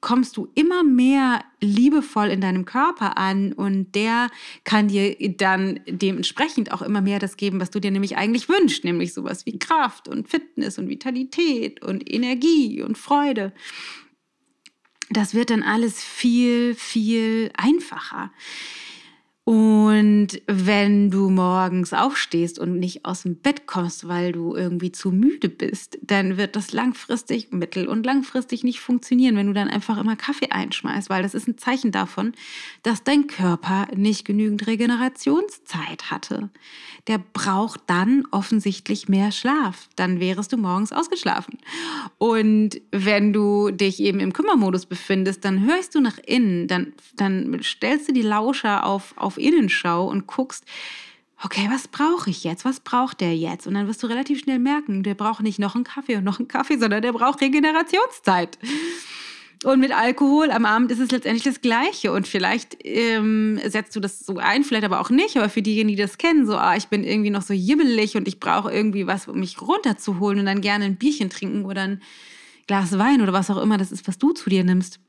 kommst 0.00 0.36
du 0.36 0.46
immer 0.54 0.84
mehr 0.84 1.42
liebevoll 1.60 2.28
in 2.28 2.40
deinem 2.40 2.64
Körper 2.64 3.18
an 3.18 3.52
und 3.52 3.96
der 3.96 4.28
kann 4.62 4.86
dir 4.86 5.16
dann 5.36 5.80
dementsprechend 5.88 6.70
auch 6.70 6.82
immer 6.82 7.00
mehr 7.00 7.18
das 7.18 7.36
geben, 7.36 7.60
was 7.60 7.70
du 7.70 7.80
dir 7.80 7.90
nämlich 7.90 8.16
eigentlich 8.16 8.48
wünschst, 8.48 8.84
nämlich 8.84 9.12
sowas 9.12 9.46
wie 9.46 9.58
Kraft 9.58 10.06
und 10.06 10.28
Fitness 10.28 10.78
und 10.78 10.88
Vitalität 10.88 11.82
und 11.82 12.08
Energie 12.08 12.82
und 12.82 12.96
Freude 12.96 13.52
das 15.10 15.34
wird 15.34 15.50
dann 15.50 15.62
alles 15.62 16.02
viel, 16.02 16.74
viel 16.74 17.50
einfacher. 17.56 18.30
Und 19.48 20.42
wenn 20.48 21.08
du 21.08 21.30
morgens 21.30 21.92
aufstehst 21.92 22.58
und 22.58 22.80
nicht 22.80 23.04
aus 23.04 23.22
dem 23.22 23.36
Bett 23.36 23.68
kommst, 23.68 24.08
weil 24.08 24.32
du 24.32 24.56
irgendwie 24.56 24.90
zu 24.90 25.12
müde 25.12 25.48
bist, 25.48 26.00
dann 26.02 26.36
wird 26.36 26.56
das 26.56 26.72
langfristig, 26.72 27.52
mittel- 27.52 27.86
und 27.86 28.04
langfristig 28.04 28.64
nicht 28.64 28.80
funktionieren, 28.80 29.36
wenn 29.36 29.46
du 29.46 29.52
dann 29.52 29.68
einfach 29.68 29.98
immer 29.98 30.16
Kaffee 30.16 30.50
einschmeißt, 30.50 31.08
weil 31.10 31.22
das 31.22 31.34
ist 31.34 31.46
ein 31.46 31.58
Zeichen 31.58 31.92
davon, 31.92 32.32
dass 32.82 33.04
dein 33.04 33.28
Körper 33.28 33.86
nicht 33.94 34.24
genügend 34.24 34.66
Regenerationszeit 34.66 36.10
hatte. 36.10 36.50
Der 37.06 37.18
braucht 37.18 37.82
dann 37.86 38.24
offensichtlich 38.32 39.08
mehr 39.08 39.30
Schlaf. 39.30 39.88
Dann 39.94 40.18
wärest 40.18 40.52
du 40.52 40.56
morgens 40.56 40.90
ausgeschlafen. 40.90 41.58
Und 42.18 42.80
wenn 42.90 43.32
du 43.32 43.70
dich 43.70 44.00
eben 44.00 44.18
im 44.18 44.32
Kümmermodus 44.32 44.86
befindest, 44.86 45.44
dann 45.44 45.64
hörst 45.64 45.94
du 45.94 46.00
nach 46.00 46.18
innen, 46.18 46.66
dann, 46.66 46.94
dann 47.14 47.60
stellst 47.62 48.08
du 48.08 48.12
die 48.12 48.22
Lauscher 48.22 48.84
auf, 48.84 49.14
auf 49.16 49.35
Innenschau 49.38 50.08
und 50.08 50.26
guckst, 50.26 50.64
okay, 51.42 51.68
was 51.70 51.88
brauche 51.88 52.30
ich 52.30 52.44
jetzt? 52.44 52.64
Was 52.64 52.80
braucht 52.80 53.20
der 53.20 53.36
jetzt? 53.36 53.66
Und 53.66 53.74
dann 53.74 53.88
wirst 53.88 54.02
du 54.02 54.06
relativ 54.06 54.40
schnell 54.40 54.58
merken, 54.58 55.02
der 55.02 55.14
braucht 55.14 55.42
nicht 55.42 55.58
noch 55.58 55.74
einen 55.74 55.84
Kaffee 55.84 56.16
und 56.16 56.24
noch 56.24 56.38
einen 56.38 56.48
Kaffee, 56.48 56.78
sondern 56.78 57.02
der 57.02 57.12
braucht 57.12 57.40
Regenerationszeit. 57.40 58.58
Und 59.64 59.80
mit 59.80 59.90
Alkohol 59.90 60.50
am 60.50 60.66
Abend 60.66 60.92
ist 60.92 60.98
es 60.98 61.10
letztendlich 61.10 61.44
das 61.44 61.60
Gleiche. 61.60 62.12
Und 62.12 62.28
vielleicht 62.28 62.76
ähm, 62.84 63.58
setzt 63.64 63.96
du 63.96 64.00
das 64.00 64.20
so 64.20 64.36
ein, 64.36 64.64
vielleicht 64.64 64.84
aber 64.84 65.00
auch 65.00 65.10
nicht. 65.10 65.36
Aber 65.36 65.48
für 65.48 65.62
diejenigen, 65.62 65.96
die 65.96 66.02
das 66.02 66.18
kennen, 66.18 66.46
so, 66.46 66.56
ah, 66.56 66.76
ich 66.76 66.88
bin 66.88 67.04
irgendwie 67.04 67.30
noch 67.30 67.42
so 67.42 67.54
jibbelig 67.54 68.16
und 68.16 68.28
ich 68.28 68.38
brauche 68.38 68.70
irgendwie 68.70 69.06
was, 69.06 69.28
um 69.28 69.40
mich 69.40 69.60
runterzuholen 69.60 70.40
und 70.40 70.46
dann 70.46 70.60
gerne 70.60 70.84
ein 70.84 70.96
Bierchen 70.96 71.30
trinken 71.30 71.64
oder 71.64 71.82
ein 71.82 72.02
Glas 72.66 72.98
Wein 72.98 73.22
oder 73.22 73.32
was 73.32 73.50
auch 73.50 73.62
immer 73.62 73.78
das 73.78 73.92
ist, 73.92 74.06
was 74.06 74.18
du 74.18 74.32
zu 74.32 74.50
dir 74.50 74.64
nimmst 74.64 75.00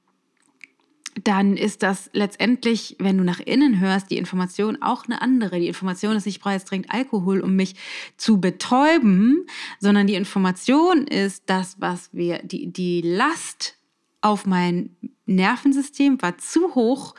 dann 1.24 1.58
ist 1.58 1.84
das 1.84 2.10
letztendlich, 2.14 2.96
wenn 3.00 3.18
du 3.18 3.24
nach 3.24 3.40
innen 3.40 3.80
hörst, 3.80 4.12
die 4.12 4.18
Information 4.18 4.82
auch 4.82 5.06
eine 5.06 5.22
andere. 5.22 5.60
Die 5.60 5.68
Information 5.68 6.16
ist 6.16 6.28
ich 6.28 6.40
brauche 6.40 6.54
jetzt 6.54 6.70
dringend 6.70 6.92
Alkohol, 6.92 7.42
um 7.42 7.56
mich 7.56 7.76
zu 8.18 8.40
betäuben, 8.40 9.46
sondern 9.80 10.08
die 10.08 10.16
Information 10.16 11.08
ist 11.08 11.44
das, 11.48 11.80
was 11.80 12.10
wir, 12.14 12.40
die, 12.44 12.72
die 12.72 13.02
Last 13.02 13.76
auf 14.22 14.46
mein 14.46 14.96
Nervensystem 15.26 16.22
war 16.22 16.38
zu 16.38 16.76
hoch, 16.76 17.16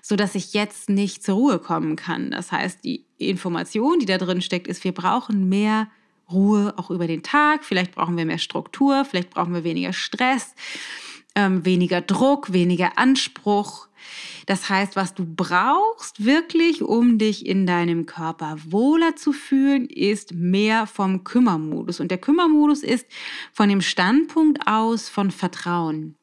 sodass 0.00 0.34
ich 0.34 0.52
jetzt 0.52 0.88
nicht 0.88 1.22
zur 1.22 1.36
Ruhe 1.36 1.58
kommen 1.58 1.96
kann. 1.96 2.30
Das 2.30 2.52
heißt, 2.52 2.84
die 2.84 3.06
Information, 3.18 3.98
die 3.98 4.06
da 4.06 4.18
drin 4.18 4.42
steckt, 4.42 4.66
ist, 4.66 4.84
wir 4.84 4.92
brauchen 4.92 5.48
mehr 5.48 5.88
Ruhe 6.30 6.74
auch 6.76 6.90
über 6.90 7.06
den 7.06 7.22
Tag. 7.22 7.64
Vielleicht 7.64 7.94
brauchen 7.94 8.16
wir 8.16 8.24
mehr 8.24 8.38
Struktur, 8.38 9.04
vielleicht 9.04 9.30
brauchen 9.30 9.54
wir 9.54 9.64
weniger 9.64 9.92
Stress 9.92 10.54
ähm, 11.34 11.64
weniger 11.64 12.00
Druck, 12.00 12.52
weniger 12.52 12.98
Anspruch. 12.98 13.88
Das 14.46 14.68
heißt, 14.68 14.96
was 14.96 15.14
du 15.14 15.24
brauchst 15.24 16.24
wirklich, 16.24 16.82
um 16.82 17.18
dich 17.18 17.46
in 17.46 17.66
deinem 17.66 18.06
Körper 18.06 18.56
wohler 18.66 19.14
zu 19.16 19.32
fühlen, 19.32 19.86
ist 19.86 20.34
mehr 20.34 20.86
vom 20.86 21.24
Kümmermodus. 21.24 22.00
Und 22.00 22.10
der 22.10 22.18
Kümmermodus 22.18 22.82
ist 22.82 23.06
von 23.52 23.68
dem 23.68 23.80
Standpunkt 23.80 24.66
aus 24.66 25.08
von 25.08 25.30
Vertrauen. 25.30 26.16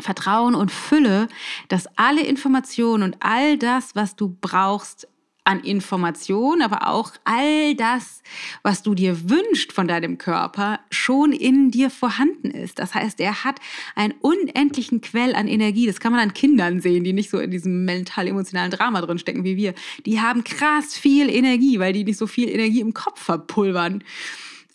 Vertrauen 0.00 0.56
und 0.56 0.72
Fülle, 0.72 1.28
dass 1.68 1.86
alle 1.96 2.22
Informationen 2.22 3.04
und 3.04 3.16
all 3.20 3.56
das, 3.56 3.94
was 3.94 4.16
du 4.16 4.36
brauchst, 4.40 5.06
an 5.44 5.60
Informationen, 5.60 6.62
aber 6.62 6.88
auch 6.88 7.12
all 7.24 7.74
das, 7.74 8.22
was 8.62 8.82
du 8.82 8.94
dir 8.94 9.28
wünschst 9.28 9.72
von 9.72 9.86
deinem 9.86 10.16
Körper, 10.16 10.80
schon 10.90 11.32
in 11.32 11.70
dir 11.70 11.90
vorhanden 11.90 12.50
ist. 12.50 12.78
Das 12.78 12.94
heißt, 12.94 13.20
er 13.20 13.44
hat 13.44 13.60
einen 13.94 14.14
unendlichen 14.20 15.02
Quell 15.02 15.34
an 15.34 15.46
Energie. 15.46 15.86
Das 15.86 16.00
kann 16.00 16.12
man 16.12 16.22
an 16.22 16.32
Kindern 16.32 16.80
sehen, 16.80 17.04
die 17.04 17.12
nicht 17.12 17.28
so 17.28 17.38
in 17.38 17.50
diesem 17.50 17.84
mental-emotionalen 17.84 18.70
Drama 18.70 19.02
drin 19.02 19.18
stecken 19.18 19.44
wie 19.44 19.56
wir. 19.56 19.74
Die 20.06 20.20
haben 20.20 20.44
krass 20.44 20.96
viel 20.96 21.28
Energie, 21.28 21.78
weil 21.78 21.92
die 21.92 22.04
nicht 22.04 22.18
so 22.18 22.26
viel 22.26 22.48
Energie 22.48 22.80
im 22.80 22.94
Kopf 22.94 23.22
verpulvern. 23.22 24.02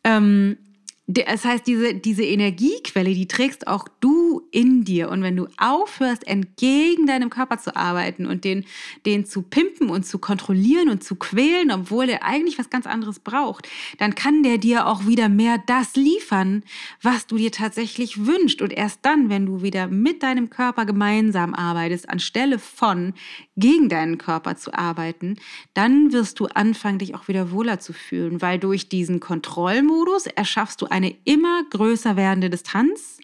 Ähm, 0.03 0.57
das 1.11 1.43
heißt, 1.43 1.65
diese, 1.65 1.95
diese 1.95 2.23
Energiequelle, 2.23 3.15
die 3.15 3.27
trägst 3.27 3.65
auch 3.65 3.87
du 3.99 4.43
in 4.51 4.83
dir. 4.83 5.09
Und 5.09 5.23
wenn 5.23 5.35
du 5.35 5.47
aufhörst, 5.57 6.27
entgegen 6.27 7.07
deinem 7.07 7.31
Körper 7.31 7.57
zu 7.57 7.75
arbeiten 7.75 8.27
und 8.27 8.43
den, 8.43 8.63
den 9.07 9.25
zu 9.25 9.41
pimpen 9.41 9.89
und 9.89 10.05
zu 10.05 10.19
kontrollieren 10.19 10.87
und 10.87 11.03
zu 11.03 11.15
quälen, 11.15 11.71
obwohl 11.71 12.05
der 12.05 12.23
eigentlich 12.23 12.59
was 12.59 12.69
ganz 12.69 12.85
anderes 12.85 13.17
braucht, 13.17 13.67
dann 13.97 14.13
kann 14.13 14.43
der 14.43 14.59
dir 14.59 14.85
auch 14.85 15.07
wieder 15.07 15.29
mehr 15.29 15.57
das 15.65 15.95
liefern, 15.95 16.61
was 17.01 17.25
du 17.25 17.37
dir 17.37 17.51
tatsächlich 17.51 18.27
wünschst. 18.27 18.61
Und 18.61 18.71
erst 18.71 18.99
dann, 19.01 19.29
wenn 19.29 19.47
du 19.47 19.63
wieder 19.63 19.87
mit 19.87 20.21
deinem 20.21 20.51
Körper 20.51 20.85
gemeinsam 20.85 21.55
arbeitest, 21.55 22.07
anstelle 22.07 22.59
von 22.59 23.15
gegen 23.57 23.89
deinen 23.89 24.19
Körper 24.19 24.57
zu 24.57 24.75
arbeiten, 24.75 25.37
dann 25.73 26.13
wirst 26.13 26.39
du 26.39 26.45
anfangen, 26.45 26.99
dich 26.99 27.15
auch 27.15 27.27
wieder 27.27 27.49
wohler 27.49 27.79
zu 27.79 27.93
fühlen, 27.93 28.43
weil 28.43 28.59
durch 28.59 28.89
diesen 28.89 29.19
Kontrollmodus 29.19 30.27
erschaffst 30.27 30.79
du 30.83 30.85
ein 30.85 30.98
eine 30.99 31.15
immer 31.23 31.63
größer 31.69 32.17
werdende 32.17 32.49
Distanz 32.49 33.19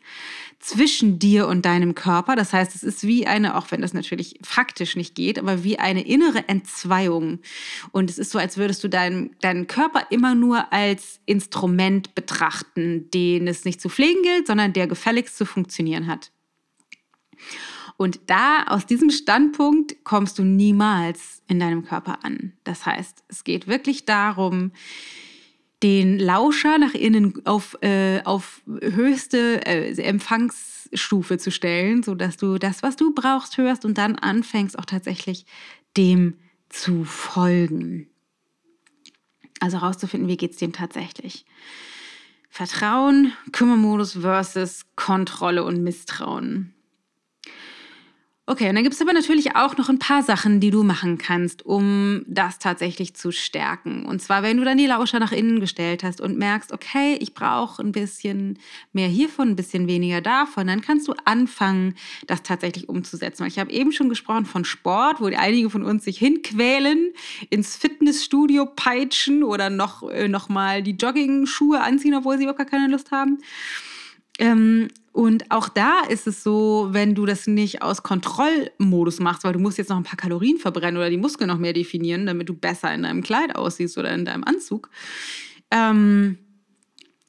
zwischen 0.60 1.20
dir 1.20 1.48
und 1.48 1.66
deinem 1.66 1.94
Körper. 1.94 2.36
Das 2.36 2.54
heißt, 2.54 2.74
es 2.74 2.84
ist 2.84 3.06
wie 3.06 3.28
eine, 3.28 3.56
auch 3.56 3.70
wenn 3.70 3.82
das 3.82 3.94
natürlich 3.94 4.40
faktisch 4.42 4.96
nicht 4.96 5.14
geht, 5.14 5.38
aber 5.38 5.64
wie 5.64 5.78
eine 5.78 6.08
innere 6.08 6.48
Entzweiung. 6.48 7.40
Und 7.92 8.10
es 8.10 8.18
ist 8.18 8.32
so, 8.32 8.40
als 8.40 8.58
würdest 8.58 8.84
du 8.84 8.88
deinen, 8.88 9.36
deinen 9.42 9.68
Körper 9.68 10.08
immer 10.10 10.34
nur 10.34 10.72
als 10.72 11.20
Instrument 11.26 12.16
betrachten, 12.16 13.10
den 13.12 13.48
es 13.48 13.66
nicht 13.66 13.82
zu 13.82 13.90
pflegen 13.90 14.24
gilt, 14.24 14.48
sondern 14.48 14.74
der 14.74 14.88
gefälligst 14.88 15.38
zu 15.38 15.46
funktionieren 15.46 16.08
hat. 16.08 16.32
Und 17.98 18.22
da, 18.28 18.64
aus 18.68 18.86
diesem 18.86 19.10
Standpunkt, 19.10 20.04
kommst 20.04 20.40
du 20.40 20.44
niemals 20.44 21.44
in 21.48 21.60
deinem 21.60 21.86
Körper 21.86 22.24
an. 22.24 22.54
Das 22.64 22.86
heißt, 22.86 23.24
es 23.28 23.44
geht 23.44 23.68
wirklich 23.68 24.06
darum, 24.06 24.72
den 25.86 26.18
Lauscher 26.18 26.80
nach 26.80 26.96
innen 26.96 27.46
auf, 27.46 27.78
äh, 27.84 28.24
auf 28.24 28.64
höchste 28.82 29.64
äh, 29.68 29.92
Empfangsstufe 30.02 31.38
zu 31.38 31.52
stellen, 31.52 32.02
sodass 32.02 32.38
du 32.38 32.58
das, 32.58 32.82
was 32.82 32.96
du 32.96 33.14
brauchst, 33.14 33.58
hörst 33.58 33.86
und 33.86 34.00
dann 34.00 34.16
anfängst 34.16 34.80
auch 34.80 34.86
tatsächlich 34.86 35.46
dem 35.96 36.40
zu 36.70 37.04
folgen. 37.04 38.10
Also 39.60 39.80
herauszufinden, 39.80 40.28
wie 40.28 40.38
geht 40.38 40.54
es 40.54 40.58
dem 40.58 40.74
tatsächlich. 40.74 41.46
Vertrauen, 42.50 43.34
Kümmermodus 43.52 44.14
versus 44.14 44.88
Kontrolle 44.96 45.64
und 45.64 45.84
Misstrauen. 45.84 46.74
Okay, 48.48 48.70
und 48.70 48.76
dann 48.76 48.84
gibt 48.84 48.94
es 48.94 49.02
aber 49.02 49.14
natürlich 49.14 49.56
auch 49.56 49.76
noch 49.76 49.90
ein 49.90 49.98
paar 49.98 50.22
Sachen, 50.22 50.60
die 50.60 50.70
du 50.70 50.84
machen 50.84 51.18
kannst, 51.18 51.66
um 51.66 52.24
das 52.28 52.60
tatsächlich 52.60 53.16
zu 53.16 53.32
stärken. 53.32 54.06
Und 54.06 54.22
zwar, 54.22 54.44
wenn 54.44 54.58
du 54.58 54.64
dann 54.64 54.78
die 54.78 54.86
Lauscher 54.86 55.20
nach 55.20 55.32
innen 55.32 55.60
gestellt 55.60 56.04
hast 56.04 56.22
und 56.22 56.38
merkst, 56.38 56.72
okay, 56.72 57.18
ich 57.20 57.34
brauche 57.34 57.82
ein 57.82 57.92
bisschen 57.92 58.60
mehr 58.94 59.08
hiervon, 59.08 59.50
ein 59.50 59.56
bisschen 59.56 59.88
weniger 59.88 60.22
davon, 60.22 60.68
dann 60.68 60.82
kannst 60.82 61.08
du 61.08 61.16
anfangen, 61.26 61.96
das 62.28 62.44
tatsächlich 62.44 62.88
umzusetzen. 62.88 63.48
Ich 63.48 63.58
habe 63.58 63.72
eben 63.72 63.92
schon 63.92 64.10
gesprochen 64.10 64.46
von 64.46 64.64
Sport, 64.64 65.22
wo 65.22 65.26
einige 65.26 65.72
von 65.72 65.82
uns 65.82 66.04
sich 66.04 66.20
hinquälen, 66.20 67.14
ins 67.50 67.76
Fitnessstudio 67.76 68.68
peitschen 68.68 69.44
oder 69.44 69.72
noch, 69.72 70.08
äh, 70.08 70.28
noch 70.28 70.50
mal 70.50 70.84
die 70.84 70.96
Jogging-Schuhe 70.96 71.82
anziehen, 71.82 72.14
obwohl 72.14 72.38
sie 72.38 72.44
überhaupt 72.44 72.60
gar 72.60 72.68
keine 72.68 72.92
Lust 72.92 73.10
haben. 73.10 73.40
Ähm, 74.40 74.90
und 75.12 75.50
auch 75.50 75.70
da 75.70 76.02
ist 76.02 76.28
es 76.28 76.44
so, 76.44 76.90
wenn 76.92 77.16
du 77.16 77.26
das 77.26 77.48
nicht 77.48 77.82
aus 77.82 78.04
Kontrollmodus 78.04 79.20
machst, 79.20 79.46
weil 79.46 79.54
du 79.54 79.60
musst 79.60 79.78
jetzt 79.78 79.90
noch 79.90 79.98
ein 79.98 80.04
paar 80.04 80.18
Kalorien 80.18 80.58
verbrennen 80.58 80.98
oder 80.98 81.10
die 81.10 81.18
Muskeln 81.18 81.48
noch 81.48 81.58
mehr 81.58 81.72
definieren, 81.72 82.26
damit 82.26 82.50
du 82.50 82.54
besser 82.54 82.94
in 82.94 83.04
deinem 83.04 83.24
Kleid 83.24 83.56
aussiehst 83.56 83.98
oder 83.98 84.14
in 84.14 84.26
deinem 84.26 84.44
Anzug. 84.44 84.90
Ähm, 85.72 86.38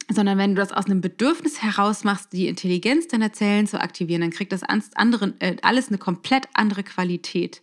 sondern 0.09 0.37
wenn 0.37 0.55
du 0.55 0.61
das 0.61 0.71
aus 0.71 0.85
einem 0.85 1.01
Bedürfnis 1.01 1.61
heraus 1.61 2.03
machst, 2.03 2.33
die 2.33 2.47
Intelligenz 2.47 3.07
deiner 3.07 3.33
Zellen 3.33 3.67
zu 3.67 3.79
aktivieren, 3.79 4.21
dann 4.21 4.31
kriegt 4.31 4.51
das 4.51 4.63
andere, 4.63 5.33
äh, 5.39 5.55
alles 5.61 5.89
eine 5.89 5.97
komplett 5.97 6.47
andere 6.53 6.83
Qualität. 6.83 7.61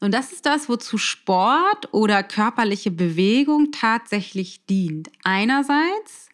Und 0.00 0.14
das 0.14 0.32
ist 0.32 0.46
das, 0.46 0.68
wozu 0.68 0.96
Sport 0.96 1.92
oder 1.92 2.22
körperliche 2.22 2.90
Bewegung 2.90 3.70
tatsächlich 3.70 4.64
dient. 4.66 5.10
Einerseits 5.24 6.30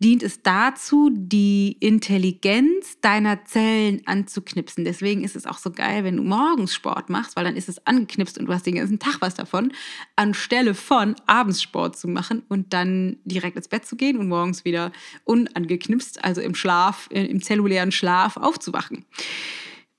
dient 0.00 0.22
es 0.22 0.42
dazu, 0.42 1.10
die 1.12 1.76
Intelligenz 1.80 3.00
deiner 3.00 3.44
Zellen 3.44 4.02
anzuknipsen. 4.06 4.84
Deswegen 4.84 5.24
ist 5.24 5.34
es 5.34 5.46
auch 5.46 5.58
so 5.58 5.70
geil, 5.70 6.04
wenn 6.04 6.16
du 6.16 6.22
morgens 6.22 6.74
Sport 6.74 7.10
machst, 7.10 7.36
weil 7.36 7.44
dann 7.44 7.56
ist 7.56 7.68
es 7.68 7.84
angeknipst 7.86 8.38
und 8.38 8.46
du 8.46 8.52
hast 8.52 8.66
den 8.66 8.76
ganzen 8.76 8.98
Tag 8.98 9.16
was 9.20 9.34
davon, 9.34 9.72
anstelle 10.14 10.74
von 10.74 11.16
abends 11.26 11.62
Sport 11.62 11.98
zu 11.98 12.06
machen 12.06 12.42
und 12.48 12.72
dann 12.72 13.16
direkt 13.24 13.56
ins 13.56 13.68
Bett 13.68 13.86
zu 13.86 13.96
gehen 13.96 14.18
und 14.18 14.28
morgens 14.28 14.64
wieder 14.64 14.92
unangeknipst, 15.24 16.22
also 16.24 16.40
im 16.40 16.54
Schlaf, 16.54 17.08
äh, 17.10 17.24
im 17.24 17.42
zellulären 17.42 17.90
Schlaf 17.90 18.36
aufzuwachen 18.36 19.04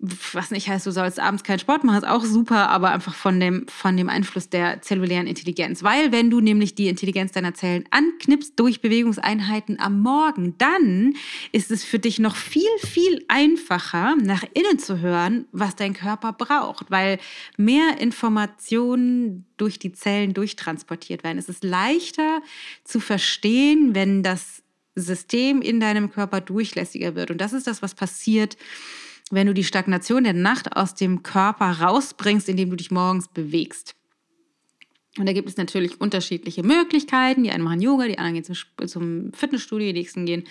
was 0.02 0.50
nicht 0.50 0.70
heißt, 0.70 0.86
du 0.86 0.92
sollst 0.92 1.20
abends 1.20 1.44
keinen 1.44 1.60
Sport 1.60 1.84
machen, 1.84 1.98
ist 1.98 2.08
auch 2.08 2.24
super, 2.24 2.70
aber 2.70 2.92
einfach 2.92 3.14
von 3.14 3.38
dem, 3.38 3.68
von 3.68 3.98
dem 3.98 4.08
Einfluss 4.08 4.50
der 4.50 4.82
zellulären 4.82 5.28
Intelligenz. 5.28 5.84
Weil 5.84 6.14
wenn 6.14 6.30
du 6.30 6.40
nämlich 6.40 6.74
die 6.74 6.88
Intelligenz 6.88 7.34
deiner 7.34 7.54
Zellen 7.54 7.84
anknipst 7.92 8.58
durch 8.58 8.80
Bewegungseinheiten 8.80 9.78
am 9.78 10.00
Morgen, 10.00 10.56
dann 10.58 11.16
ist 11.52 11.70
es 11.70 11.84
für 11.84 12.00
dich 12.00 12.18
noch 12.18 12.38
viel, 12.38 12.70
viel 12.80 13.26
einfacher, 13.28 14.16
nach 14.16 14.46
innen 14.54 14.80
zu 14.80 15.02
hören, 15.02 15.48
was 15.52 15.76
dein 15.76 15.94
Körper 15.94 16.32
braucht, 16.32 16.90
weil 16.90 17.20
mehr 17.58 18.00
Informationen 18.00 19.46
durch 19.58 19.80
die 19.80 19.92
Zellen 19.92 20.34
durchtransportiert 20.34 21.26
werden. 21.26 21.38
Es 21.38 21.50
ist 21.50 21.66
leichter 21.66 22.42
zu 22.86 23.02
verstehen, 23.02 23.96
wenn 23.96 24.24
das 24.24 24.64
System 24.96 25.62
in 25.62 25.82
deinem 25.82 26.10
Körper 26.10 26.40
durchlässiger 26.40 27.16
wird. 27.16 27.32
Und 27.32 27.42
das 27.42 27.52
ist 27.52 27.68
das, 27.68 27.82
was 27.82 27.96
passiert, 27.96 28.56
wenn 29.32 29.48
du 29.48 29.54
die 29.54 29.64
Stagnation 29.64 30.24
der 30.24 30.34
Nacht 30.34 30.76
aus 30.76 30.96
dem 30.96 31.24
Körper 31.24 31.82
rausbringst, 31.82 32.50
indem 32.50 32.70
du 32.70 32.76
dich 32.76 32.92
morgens 32.92 33.28
bewegst. 33.28 33.96
Und 35.18 35.26
da 35.26 35.34
gibt 35.34 35.50
es 35.50 35.58
natürlich 35.58 36.00
unterschiedliche 36.00 36.64
Möglichkeiten. 36.64 37.44
Die 37.44 37.52
einen 37.52 37.64
machen 37.64 37.82
Yoga, 37.82 38.08
die 38.08 38.18
anderen 38.18 38.36
gehen 38.36 38.44
zum, 38.44 38.88
zum 38.88 39.34
Fitnessstudio, 39.34 39.88
die 39.88 40.00
nächsten 40.00 40.26
gehen 40.26 40.44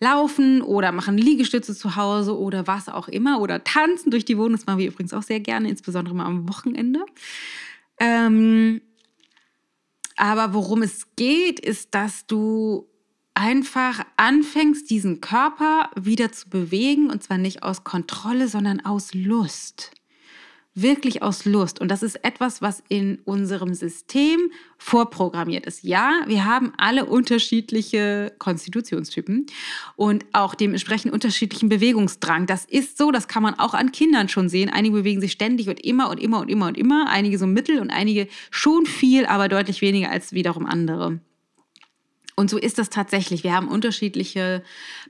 laufen 0.00 0.60
oder 0.60 0.92
machen 0.92 1.16
Liegestütze 1.16 1.74
zu 1.74 1.96
Hause 1.96 2.36
oder 2.36 2.66
was 2.66 2.88
auch 2.88 3.08
immer 3.08 3.40
oder 3.40 3.64
tanzen 3.64 4.10
durch 4.10 4.24
die 4.24 4.36
Wohnung. 4.36 4.52
Das 4.52 4.66
machen 4.66 4.78
wir 4.78 4.88
übrigens 4.88 5.12
auch 5.12 5.22
sehr 5.22 5.40
gerne, 5.40 5.68
insbesondere 5.68 6.14
mal 6.14 6.26
am 6.26 6.48
Wochenende. 6.48 7.00
Ähm, 8.00 8.80
aber 10.16 10.54
worum 10.54 10.82
es 10.82 11.06
geht, 11.16 11.60
ist, 11.60 11.94
dass 11.94 12.26
du 12.26 12.88
einfach 13.34 14.04
anfängst, 14.16 14.88
diesen 14.90 15.20
Körper 15.20 15.90
wieder 16.00 16.32
zu 16.32 16.48
bewegen 16.48 17.10
und 17.10 17.22
zwar 17.22 17.38
nicht 17.38 17.62
aus 17.62 17.84
Kontrolle, 17.84 18.48
sondern 18.48 18.84
aus 18.84 19.12
Lust. 19.12 19.90
Wirklich 20.76 21.22
aus 21.22 21.44
Lust. 21.44 21.80
Und 21.80 21.88
das 21.88 22.02
ist 22.02 22.24
etwas, 22.24 22.60
was 22.60 22.82
in 22.88 23.20
unserem 23.24 23.74
System 23.74 24.50
vorprogrammiert 24.76 25.66
ist. 25.66 25.84
Ja, 25.84 26.22
wir 26.26 26.44
haben 26.46 26.72
alle 26.76 27.04
unterschiedliche 27.04 28.32
Konstitutionstypen 28.40 29.46
und 29.94 30.24
auch 30.32 30.56
dementsprechend 30.56 31.12
unterschiedlichen 31.12 31.68
Bewegungsdrang. 31.68 32.46
Das 32.46 32.64
ist 32.64 32.98
so, 32.98 33.12
das 33.12 33.28
kann 33.28 33.44
man 33.44 33.54
auch 33.54 33.74
an 33.74 33.92
Kindern 33.92 34.28
schon 34.28 34.48
sehen. 34.48 34.68
Einige 34.68 34.96
bewegen 34.96 35.20
sich 35.20 35.30
ständig 35.30 35.68
und 35.68 35.78
immer 35.84 36.10
und 36.10 36.18
immer 36.18 36.40
und 36.40 36.50
immer 36.50 36.66
und 36.66 36.76
immer. 36.76 37.08
Einige 37.08 37.38
so 37.38 37.46
mittel 37.46 37.78
und 37.78 37.90
einige 37.90 38.26
schon 38.50 38.84
viel, 38.84 39.26
aber 39.26 39.48
deutlich 39.48 39.80
weniger 39.80 40.10
als 40.10 40.32
wiederum 40.32 40.66
andere. 40.66 41.20
Und 42.36 42.50
so 42.50 42.58
ist 42.58 42.78
das 42.78 42.90
tatsächlich. 42.90 43.44
Wir 43.44 43.52
haben 43.52 43.68
unterschiedliche 43.68 44.62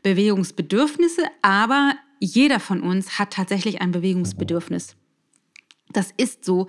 Bewegungsbedürfnisse, 0.03 1.23
aber 1.43 1.95
jeder 2.21 2.61
von 2.61 2.83
uns 2.83 3.19
hat 3.19 3.33
tatsächlich 3.33 3.81
ein 3.81 3.93
Bewegungsbedürfnis. 3.93 4.97
Das 5.93 6.11
ist 6.17 6.45
so, 6.45 6.67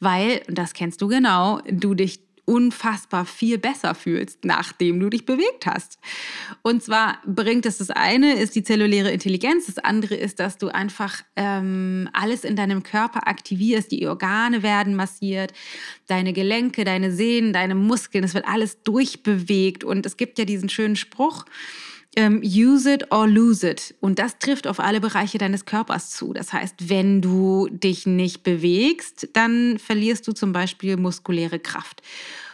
weil, 0.00 0.42
und 0.48 0.56
das 0.56 0.72
kennst 0.72 1.02
du 1.02 1.08
genau, 1.08 1.60
du 1.70 1.94
dich 1.94 2.20
unfassbar 2.48 3.26
viel 3.26 3.58
besser 3.58 3.94
fühlst, 3.94 4.46
nachdem 4.46 4.98
du 5.00 5.10
dich 5.10 5.26
bewegt 5.26 5.66
hast. 5.66 5.98
Und 6.62 6.82
zwar 6.82 7.18
bringt 7.26 7.66
es 7.66 7.76
das 7.76 7.90
eine, 7.90 8.40
ist 8.40 8.56
die 8.56 8.62
zelluläre 8.62 9.10
Intelligenz, 9.10 9.66
das 9.66 9.76
andere 9.76 10.14
ist, 10.14 10.40
dass 10.40 10.56
du 10.56 10.68
einfach 10.68 11.22
ähm, 11.36 12.08
alles 12.14 12.44
in 12.44 12.56
deinem 12.56 12.82
Körper 12.82 13.28
aktivierst, 13.28 13.92
die 13.92 14.06
Organe 14.06 14.62
werden 14.62 14.96
massiert, 14.96 15.52
deine 16.06 16.32
Gelenke, 16.32 16.84
deine 16.84 17.12
Sehnen, 17.12 17.52
deine 17.52 17.74
Muskeln, 17.74 18.24
es 18.24 18.32
wird 18.32 18.48
alles 18.48 18.82
durchbewegt. 18.82 19.84
Und 19.84 20.06
es 20.06 20.16
gibt 20.16 20.38
ja 20.38 20.46
diesen 20.46 20.70
schönen 20.70 20.96
Spruch, 20.96 21.44
ähm, 22.18 22.42
use 22.42 22.92
it 22.92 23.12
or 23.12 23.28
lose 23.28 23.64
it. 23.64 23.94
Und 24.00 24.18
das 24.18 24.40
trifft 24.40 24.66
auf 24.66 24.80
alle 24.80 25.00
Bereiche 25.00 25.38
deines 25.38 25.66
Körpers 25.66 26.10
zu. 26.10 26.32
Das 26.32 26.52
heißt, 26.52 26.90
wenn 26.90 27.22
du 27.22 27.68
dich 27.70 28.06
nicht 28.06 28.42
bewegst, 28.42 29.28
dann 29.34 29.78
verlierst 29.78 30.26
du 30.26 30.32
zum 30.32 30.52
Beispiel 30.52 30.96
muskuläre 30.96 31.60
Kraft. 31.60 32.02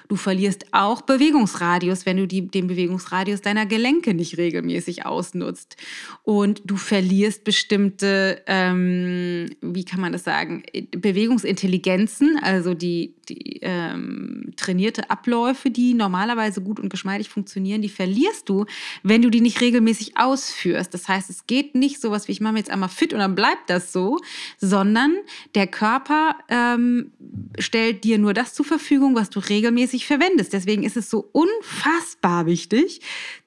Du 0.09 0.17
verlierst 0.17 0.67
auch 0.73 1.01
Bewegungsradius, 1.01 2.05
wenn 2.05 2.19
du 2.19 2.27
die, 2.27 2.47
den 2.47 2.67
Bewegungsradius 2.67 3.41
deiner 3.41 3.65
Gelenke 3.65 4.13
nicht 4.13 4.37
regelmäßig 4.37 5.07
ausnutzt. 5.07 5.79
Und 6.25 6.61
du 6.67 6.77
verlierst 6.77 7.45
bestimmte, 7.45 8.43
ähm, 8.47 9.49
wie 9.63 9.85
kann 9.87 10.01
man 10.01 10.13
das 10.13 10.25
sagen, 10.25 10.63
Bewegungsintelligenzen, 10.91 12.39
also 12.43 12.75
die, 12.75 13.15
die 13.29 13.61
ähm, 13.63 14.53
trainierte 14.57 15.11
Abläufe, 15.11 15.71
die 15.71 15.95
normalerweise 15.95 16.61
gut 16.61 16.81
und 16.81 16.89
geschmeidig 16.89 17.29
funktionieren, 17.29 17.83
die 17.83 17.89
verlierst 17.89 18.49
du, 18.49 18.67
wenn 19.03 19.23
du 19.23 19.31
die 19.31 19.41
nicht 19.41 19.61
regelmäßig 19.61 20.17
ausführst. 20.17 20.93
Das 20.95 21.09
heißt, 21.09 21.31
es 21.31 21.47
geht 21.47 21.75
nicht 21.75 22.01
so 22.01 22.11
was 22.11 22.29
wie 22.29 22.33
ich 22.33 22.41
mache 22.41 22.55
mir 22.55 22.59
jetzt 22.61 22.71
einmal 22.71 22.89
fit 22.89 23.13
und 23.13 23.21
dann 23.21 23.35
bleibt 23.35 23.71
das 23.71 23.93
so, 23.93 24.19
sondern 24.59 25.15
der 25.55 25.67
Körper 25.67 26.37
ähm, 26.49 27.13
stellt 27.59 28.05
dir 28.05 28.19
nur 28.19 28.35
das 28.35 28.55
zur 28.55 28.65
Verfügung, 28.65 29.15
was 29.15 29.31
du 29.31 29.41
regelmäßig 29.41 29.85
regelmäßig 29.85 30.07
verwendest. 30.07 30.53
Deswegen 30.53 30.83
ist 30.83 30.97
es 30.97 31.11
so 31.11 31.29
unfassbar 31.33 32.47
wichtig, 32.47 33.01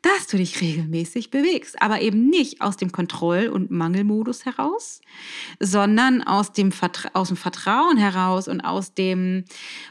dass 0.07 0.27
du 0.27 0.37
dich 0.37 0.61
regelmäßig 0.61 1.31
bewegst. 1.31 1.81
Aber 1.81 2.01
eben 2.01 2.29
nicht 2.29 2.61
aus 2.61 2.77
dem 2.77 2.91
Kontroll- 2.91 3.49
und 3.49 3.71
Mangelmodus 3.71 4.45
heraus, 4.45 5.01
sondern 5.59 6.23
aus 6.23 6.53
dem, 6.53 6.71
Vertra 6.71 7.09
aus 7.13 7.27
dem 7.27 7.37
Vertrauen 7.37 7.97
heraus 7.97 8.47
und 8.47 8.61
aus 8.61 8.93
dem 8.93 9.43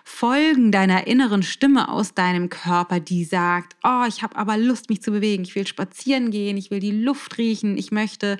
Folgen 0.04 0.72
deiner 0.72 1.06
inneren 1.06 1.42
Stimme 1.42 1.88
aus 1.90 2.14
deinem 2.14 2.48
Körper, 2.48 3.00
die 3.00 3.24
sagt, 3.24 3.76
oh, 3.84 4.04
ich 4.08 4.22
habe 4.22 4.36
aber 4.36 4.56
Lust, 4.56 4.88
mich 4.88 5.02
zu 5.02 5.10
bewegen. 5.10 5.42
Ich 5.42 5.54
will 5.54 5.66
spazieren 5.66 6.30
gehen, 6.30 6.56
ich 6.56 6.70
will 6.70 6.80
die 6.80 6.92
Luft 6.92 7.36
riechen, 7.36 7.76
ich 7.76 7.92
möchte 7.92 8.38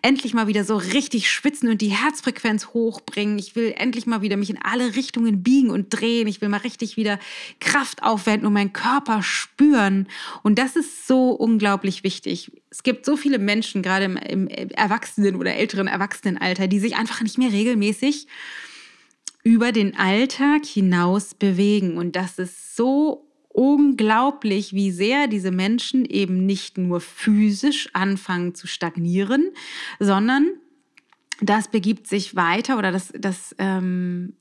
endlich 0.00 0.34
mal 0.34 0.46
wieder 0.46 0.64
so 0.64 0.76
richtig 0.76 1.30
schwitzen 1.30 1.68
und 1.68 1.80
die 1.80 1.88
Herzfrequenz 1.88 2.68
hochbringen. 2.68 3.38
Ich 3.38 3.54
will 3.54 3.74
endlich 3.76 4.06
mal 4.06 4.22
wieder 4.22 4.36
mich 4.36 4.50
in 4.50 4.60
alle 4.62 4.96
Richtungen 4.96 5.42
biegen 5.42 5.70
und 5.70 5.90
drehen. 5.90 6.26
Ich 6.26 6.40
will 6.40 6.48
mal 6.48 6.58
richtig 6.58 6.96
wieder 6.96 7.18
Kraft 7.60 8.02
aufwenden 8.02 8.46
und 8.46 8.54
meinen 8.54 8.72
Körper 8.72 9.22
spüren. 9.22 10.08
Und 10.42 10.58
das 10.58 10.74
ist 10.74 11.06
so 11.06 11.11
unglaublich 11.18 12.04
wichtig. 12.04 12.50
Es 12.70 12.82
gibt 12.82 13.04
so 13.04 13.16
viele 13.16 13.38
Menschen, 13.38 13.82
gerade 13.82 14.04
im, 14.06 14.16
im 14.16 14.48
Erwachsenen- 14.48 15.36
oder 15.36 15.54
älteren 15.54 15.86
Erwachsenenalter, 15.86 16.68
die 16.68 16.80
sich 16.80 16.96
einfach 16.96 17.20
nicht 17.22 17.38
mehr 17.38 17.52
regelmäßig 17.52 18.26
über 19.44 19.72
den 19.72 19.96
Alltag 19.96 20.64
hinaus 20.64 21.34
bewegen. 21.34 21.96
Und 21.96 22.16
das 22.16 22.38
ist 22.38 22.76
so 22.76 23.28
unglaublich, 23.48 24.72
wie 24.72 24.90
sehr 24.90 25.26
diese 25.26 25.50
Menschen 25.50 26.04
eben 26.04 26.46
nicht 26.46 26.78
nur 26.78 27.00
physisch 27.00 27.88
anfangen 27.92 28.54
zu 28.54 28.66
stagnieren, 28.66 29.50
sondern 29.98 30.48
das 31.40 31.68
begibt 31.68 32.06
sich 32.06 32.36
weiter 32.36 32.78
oder 32.78 32.92
das, 32.92 33.12
das 33.18 33.54
ähm, 33.58 34.34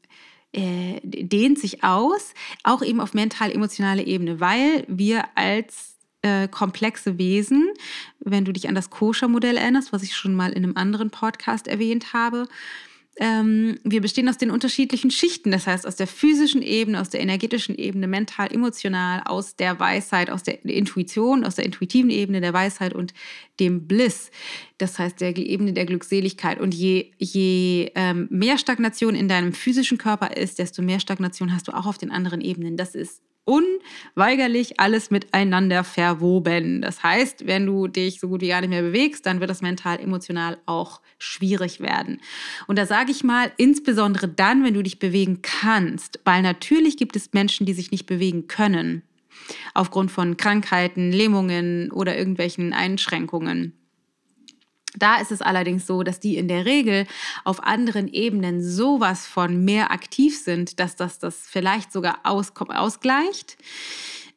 äh, 0.54 1.00
dehnt 1.04 1.60
sich 1.60 1.84
aus, 1.84 2.34
auch 2.64 2.82
eben 2.82 3.02
auf 3.02 3.14
mental-emotionale 3.14 4.04
Ebene, 4.04 4.40
weil 4.40 4.86
wir 4.88 5.26
als 5.36 5.91
äh, 6.22 6.48
komplexe 6.48 7.18
Wesen, 7.18 7.70
wenn 8.20 8.46
du 8.46 8.54
dich 8.54 8.68
an 8.68 8.76
das 8.76 8.90
Koscher-Modell 8.90 9.58
erinnerst, 9.58 9.92
was 9.92 10.04
ich 10.04 10.16
schon 10.16 10.36
mal 10.36 10.52
in 10.52 10.64
einem 10.64 10.78
anderen 10.78 11.10
Podcast 11.10 11.68
erwähnt 11.68 12.14
habe, 12.14 12.48
ähm, 13.18 13.78
wir 13.84 14.02
bestehen 14.02 14.30
aus 14.30 14.38
den 14.38 14.52
unterschiedlichen 14.52 15.12
Schichten, 15.12 15.52
das 15.52 15.68
heißt 15.68 15.86
aus 15.86 15.98
der 15.98 16.08
physischen 16.08 16.62
Ebene, 16.62 17.00
aus 17.00 17.10
der 17.10 17.20
energetischen 17.20 17.76
Ebene, 17.76 18.08
mental, 18.08 18.52
emotional, 18.52 19.22
aus 19.26 19.56
der 19.58 19.80
Weisheit, 19.80 20.30
aus 20.30 20.44
der 20.44 20.64
Intuition, 20.64 21.44
aus 21.44 21.56
der 21.56 21.66
intuitiven 21.66 22.10
Ebene 22.10 22.40
der 22.40 22.54
Weisheit 22.54 22.94
und 22.94 23.14
dem 23.60 23.86
Bliss, 23.86 24.32
das 24.78 24.98
heißt 24.98 25.20
der 25.20 25.36
Ebene 25.38 25.74
der 25.74 25.86
Glückseligkeit. 25.86 26.60
Und 26.60 26.74
je, 26.74 27.12
je 27.18 27.92
ähm, 27.96 28.28
mehr 28.32 28.58
Stagnation 28.58 29.14
in 29.14 29.28
deinem 29.28 29.52
physischen 29.52 29.98
Körper 29.98 30.38
ist, 30.38 30.58
desto 30.58 30.82
mehr 30.82 31.02
Stagnation 31.02 31.54
hast 31.54 31.68
du 31.68 31.74
auch 31.74 31.86
auf 31.86 31.98
den 31.98 32.12
anderen 32.12 32.40
Ebenen. 32.40 32.78
Das 32.78 32.96
ist 32.96 33.22
unweigerlich 33.46 34.80
alles 34.80 35.10
miteinander 35.10 35.84
verwoben. 35.84 36.82
Das 36.82 37.04
heißt, 37.04 37.48
wenn 37.48 37.66
du 37.66 37.88
dich 37.88 38.20
so 38.20 38.28
gut 38.28 38.42
wie 38.42 38.50
gar 38.50 38.62
nicht 38.62 38.70
mehr 38.70 38.84
bewegst, 38.84 39.26
dann 39.26 39.40
wird 39.40 39.50
das 39.50 39.62
mental, 39.62 40.00
emotional 40.00 40.58
auch 40.66 41.02
schwierig 41.18 41.80
werden. 41.80 42.22
Und 42.68 42.78
da 42.78 42.86
sage 42.86 43.12
ich 43.12 43.24
mal, 43.24 43.52
insbesondere 43.58 44.28
dann, 44.28 44.64
wenn 44.64 44.74
du 44.74 44.84
dich 44.84 45.00
bewegen 45.00 45.42
kannst, 45.42 46.20
weil 46.24 46.42
natürlich 46.42 46.98
gibt 46.98 47.16
es 47.16 47.34
Menschen, 47.34 47.66
die 47.66 47.74
sich 47.74 47.92
nicht 47.92 48.06
bewegen 48.06 48.48
können, 48.48 49.04
aufgrund 49.74 50.12
von 50.12 50.38
Krankheiten, 50.38 51.12
Lähmungen 51.12 51.92
oder 51.92 52.18
irgendwelchen 52.18 52.74
Einschränkungen. 52.74 53.81
Da 54.98 55.18
ist 55.18 55.32
es 55.32 55.42
allerdings 55.42 55.88
so, 55.88 56.04
dass 56.04 56.20
die 56.20 56.38
in 56.38 56.48
der 56.48 56.66
Regel 56.66 57.08
auf 57.44 57.64
anderen 57.64 58.08
Ebenen 58.08 58.62
sowas 58.62 59.26
von 59.26 59.64
mehr 59.64 59.92
aktiv 59.92 60.38
sind, 60.38 60.80
dass 60.80 60.96
das 60.96 61.20
das 61.20 61.48
vielleicht 61.48 61.94
sogar 61.94 62.20
aus, 62.24 62.52
ausgleicht. 62.56 63.58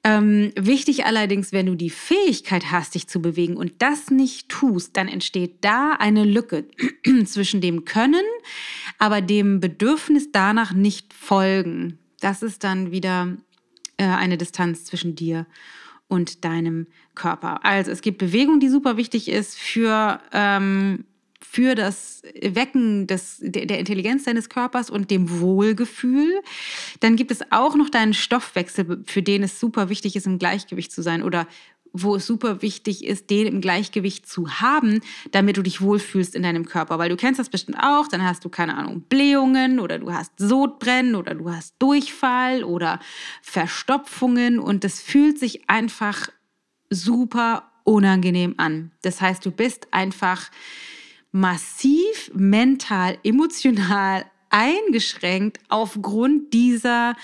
Ähm, 0.06 0.52
wichtig 0.54 1.06
allerdings, 1.06 1.52
wenn 1.52 1.64
du 1.64 1.74
die 1.74 1.90
Fähigkeit 1.90 2.70
hast, 2.70 2.94
dich 2.94 3.08
zu 3.08 3.22
bewegen 3.22 3.56
und 3.56 3.72
das 3.78 4.10
nicht 4.10 4.50
tust, 4.50 4.96
dann 4.98 5.08
entsteht 5.08 5.64
da 5.64 5.92
eine 5.92 6.24
Lücke 6.24 6.66
zwischen 7.24 7.62
dem 7.62 7.86
Können, 7.86 8.24
aber 8.98 9.22
dem 9.22 9.60
Bedürfnis 9.60 10.30
danach 10.30 10.72
nicht 10.72 11.14
folgen. 11.14 11.98
Das 12.20 12.42
ist 12.42 12.64
dann 12.64 12.90
wieder 12.90 13.34
äh, 13.96 14.04
eine 14.04 14.36
Distanz 14.36 14.84
zwischen 14.84 15.14
dir 15.14 15.46
und 15.46 15.83
deinem 16.44 16.86
Körper. 17.14 17.64
Also 17.64 17.90
es 17.90 18.00
gibt 18.00 18.18
Bewegung, 18.18 18.60
die 18.60 18.68
super 18.68 18.96
wichtig 18.96 19.28
ist 19.28 19.58
für, 19.58 20.20
ähm, 20.32 21.04
für 21.40 21.74
das 21.74 22.22
Wecken 22.40 23.06
des, 23.06 23.38
der, 23.40 23.66
der 23.66 23.78
Intelligenz 23.78 24.24
deines 24.24 24.48
Körpers 24.48 24.90
und 24.90 25.10
dem 25.10 25.40
Wohlgefühl. 25.40 26.40
Dann 27.00 27.16
gibt 27.16 27.30
es 27.30 27.40
auch 27.50 27.76
noch 27.76 27.90
deinen 27.90 28.14
Stoffwechsel, 28.14 29.02
für 29.06 29.22
den 29.22 29.42
es 29.42 29.60
super 29.60 29.88
wichtig 29.88 30.16
ist, 30.16 30.26
im 30.26 30.38
Gleichgewicht 30.38 30.92
zu 30.92 31.02
sein 31.02 31.22
oder 31.22 31.46
wo 31.94 32.16
es 32.16 32.26
super 32.26 32.60
wichtig 32.60 33.04
ist, 33.04 33.30
den 33.30 33.46
im 33.46 33.60
Gleichgewicht 33.60 34.28
zu 34.28 34.60
haben, 34.60 35.00
damit 35.30 35.56
du 35.56 35.62
dich 35.62 35.80
wohlfühlst 35.80 36.34
in 36.34 36.42
deinem 36.42 36.66
Körper. 36.66 36.98
Weil 36.98 37.08
du 37.08 37.16
kennst 37.16 37.38
das 37.38 37.48
bestimmt 37.48 37.78
auch, 37.80 38.08
dann 38.08 38.24
hast 38.24 38.44
du 38.44 38.48
keine 38.48 38.76
Ahnung, 38.76 39.02
Blähungen 39.08 39.78
oder 39.78 40.00
du 40.00 40.12
hast 40.12 40.32
Sodbrennen 40.36 41.14
oder 41.14 41.34
du 41.34 41.50
hast 41.50 41.76
Durchfall 41.78 42.64
oder 42.64 42.98
Verstopfungen 43.42 44.58
und 44.58 44.82
das 44.82 45.00
fühlt 45.00 45.38
sich 45.38 45.70
einfach 45.70 46.28
super 46.90 47.70
unangenehm 47.84 48.54
an. 48.56 48.90
Das 49.02 49.20
heißt, 49.20 49.46
du 49.46 49.52
bist 49.52 49.86
einfach 49.92 50.50
massiv 51.30 52.32
mental, 52.34 53.18
emotional 53.22 54.24
eingeschränkt 54.50 55.58
aufgrund 55.68 56.52
dieser 56.52 57.14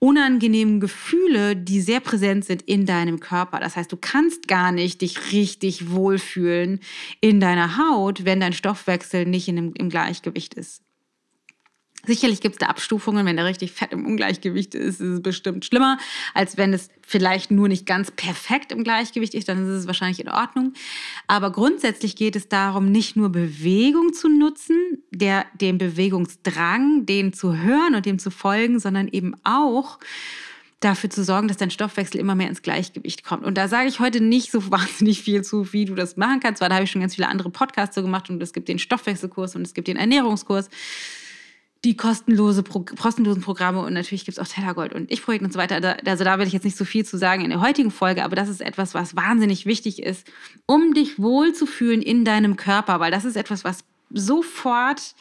unangenehmen 0.00 0.80
Gefühle, 0.80 1.54
die 1.54 1.80
sehr 1.80 2.00
präsent 2.00 2.44
sind 2.44 2.62
in 2.62 2.86
deinem 2.86 3.20
Körper. 3.20 3.60
Das 3.60 3.76
heißt, 3.76 3.92
du 3.92 3.96
kannst 3.96 4.48
gar 4.48 4.72
nicht 4.72 5.02
dich 5.02 5.32
richtig 5.32 5.90
wohlfühlen 5.90 6.80
in 7.20 7.38
deiner 7.38 7.76
Haut, 7.76 8.24
wenn 8.24 8.40
dein 8.40 8.54
Stoffwechsel 8.54 9.26
nicht 9.26 9.46
in 9.46 9.56
dem, 9.56 9.74
im 9.74 9.90
Gleichgewicht 9.90 10.54
ist. 10.54 10.82
Sicherlich 12.10 12.40
gibt 12.40 12.56
es 12.56 12.58
da 12.58 12.66
Abstufungen, 12.66 13.24
wenn 13.24 13.36
der 13.36 13.44
richtig 13.44 13.70
fett 13.70 13.92
im 13.92 14.04
Ungleichgewicht 14.04 14.74
ist, 14.74 15.00
ist 15.00 15.06
es 15.08 15.22
bestimmt 15.22 15.64
schlimmer, 15.64 15.96
als 16.34 16.56
wenn 16.56 16.72
es 16.72 16.90
vielleicht 17.06 17.52
nur 17.52 17.68
nicht 17.68 17.86
ganz 17.86 18.10
perfekt 18.10 18.72
im 18.72 18.82
Gleichgewicht 18.82 19.32
ist, 19.32 19.48
dann 19.48 19.62
ist 19.62 19.68
es 19.68 19.86
wahrscheinlich 19.86 20.18
in 20.18 20.28
Ordnung. 20.28 20.72
Aber 21.28 21.52
grundsätzlich 21.52 22.16
geht 22.16 22.34
es 22.34 22.48
darum, 22.48 22.90
nicht 22.90 23.14
nur 23.14 23.28
Bewegung 23.28 24.12
zu 24.12 24.28
nutzen, 24.28 25.04
der, 25.12 25.46
dem 25.60 25.78
Bewegungsdrang, 25.78 27.06
den 27.06 27.32
zu 27.32 27.56
hören 27.56 27.94
und 27.94 28.06
dem 28.06 28.18
zu 28.18 28.32
folgen, 28.32 28.80
sondern 28.80 29.06
eben 29.06 29.36
auch 29.44 30.00
dafür 30.80 31.10
zu 31.10 31.22
sorgen, 31.22 31.46
dass 31.46 31.58
dein 31.58 31.70
Stoffwechsel 31.70 32.18
immer 32.18 32.34
mehr 32.34 32.48
ins 32.48 32.62
Gleichgewicht 32.62 33.22
kommt. 33.22 33.44
Und 33.44 33.56
da 33.56 33.68
sage 33.68 33.88
ich 33.88 34.00
heute 34.00 34.20
nicht 34.20 34.50
so 34.50 34.68
wahnsinnig 34.72 35.22
viel 35.22 35.42
zu, 35.42 35.72
wie 35.72 35.84
du 35.84 35.94
das 35.94 36.16
machen 36.16 36.40
kannst, 36.40 36.60
weil 36.60 36.70
da 36.70 36.74
habe 36.74 36.84
ich 36.86 36.90
schon 36.90 37.02
ganz 37.02 37.14
viele 37.14 37.28
andere 37.28 37.50
Podcasts 37.50 37.94
so 37.94 38.02
gemacht 38.02 38.28
und 38.30 38.42
es 38.42 38.52
gibt 38.52 38.66
den 38.66 38.80
Stoffwechselkurs 38.80 39.54
und 39.54 39.62
es 39.62 39.74
gibt 39.74 39.86
den 39.86 39.96
Ernährungskurs 39.96 40.70
die 41.84 41.96
kostenlose 41.96 42.62
Pro 42.62 42.80
kostenlosen 42.80 43.42
Programme 43.42 43.80
und 43.80 43.94
natürlich 43.94 44.26
gibt 44.26 44.36
es 44.36 44.44
auch 44.44 44.52
Tellergold 44.52 44.92
und 44.92 45.10
Ich-Projekt 45.10 45.44
und 45.44 45.52
so 45.52 45.58
weiter. 45.58 45.96
Also 46.04 46.24
da 46.24 46.38
will 46.38 46.46
ich 46.46 46.52
jetzt 46.52 46.64
nicht 46.64 46.76
so 46.76 46.84
viel 46.84 47.06
zu 47.06 47.16
sagen 47.16 47.42
in 47.42 47.50
der 47.50 47.62
heutigen 47.62 47.90
Folge, 47.90 48.22
aber 48.22 48.36
das 48.36 48.48
ist 48.50 48.60
etwas, 48.60 48.92
was 48.92 49.16
wahnsinnig 49.16 49.64
wichtig 49.64 50.02
ist, 50.02 50.26
um 50.66 50.92
dich 50.92 51.18
wohlzufühlen 51.18 52.02
in 52.02 52.24
deinem 52.24 52.56
Körper, 52.56 53.00
weil 53.00 53.10
das 53.10 53.24
ist 53.24 53.36
etwas, 53.36 53.64
was 53.64 53.84
sofort 54.12 55.14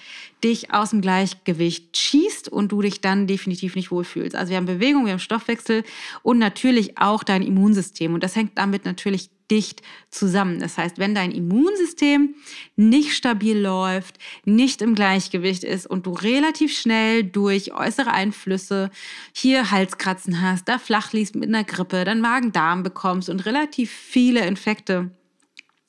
dich 0.44 0.74
aus 0.74 0.90
dem 0.90 1.02
Gleichgewicht 1.02 1.96
schießt 1.96 2.50
und 2.50 2.72
du 2.72 2.82
dich 2.82 3.02
dann 3.02 3.28
definitiv 3.28 3.76
nicht 3.76 3.92
wohlfühlst. 3.92 4.36
Also 4.36 4.50
wir 4.50 4.58
haben 4.58 4.66
Bewegung, 4.66 5.06
wir 5.06 5.14
haben 5.14 5.20
Stoffwechsel 5.20 5.84
und 6.24 6.40
natürlich 6.40 6.98
auch 6.98 7.24
dein 7.24 7.44
Immunsystem. 7.44 8.14
Und 8.14 8.24
das 8.24 8.36
hängt 8.36 8.58
damit 8.58 8.86
natürlich 8.86 9.30
dicht 9.52 9.82
zusammen. 10.10 10.60
Das 10.60 10.78
heißt, 10.78 10.98
wenn 10.98 11.16
dein 11.16 11.32
Immunsystem 11.32 12.36
nicht 12.76 13.14
stabil 13.14 13.58
läuft, 13.58 14.18
nicht 14.46 14.82
im 14.82 14.96
Gleichgewicht 14.96 15.64
ist 15.64 15.88
und 15.88 16.06
du 16.06 16.12
relativ 16.12 16.78
schnell 16.78 17.24
durch 17.24 17.74
äußere 17.74 18.12
Einflüsse 18.12 18.92
hier 19.34 19.72
Halskratzen 19.72 20.42
hast, 20.42 20.68
da 20.68 20.78
flach 20.78 21.14
liest 21.14 21.36
mit 21.36 21.50
einer 21.50 21.64
Grippe, 21.64 22.04
dann 22.06 22.22
Magen-Darm 22.22 22.84
bekommst 22.84 23.30
und 23.30 23.46
relativ 23.46 23.92
viele 23.92 24.46
Infekte 24.46 25.12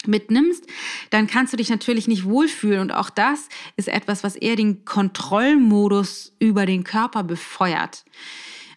mitnimmst, 0.06 0.64
dann 1.10 1.26
kannst 1.26 1.52
du 1.52 1.56
dich 1.56 1.68
natürlich 1.68 2.08
nicht 2.08 2.24
wohlfühlen. 2.24 2.80
Und 2.80 2.92
auch 2.92 3.10
das 3.10 3.48
ist 3.76 3.88
etwas, 3.88 4.24
was 4.24 4.36
eher 4.36 4.56
den 4.56 4.84
Kontrollmodus 4.84 6.34
über 6.38 6.66
den 6.66 6.84
Körper 6.84 7.22
befeuert. 7.22 8.04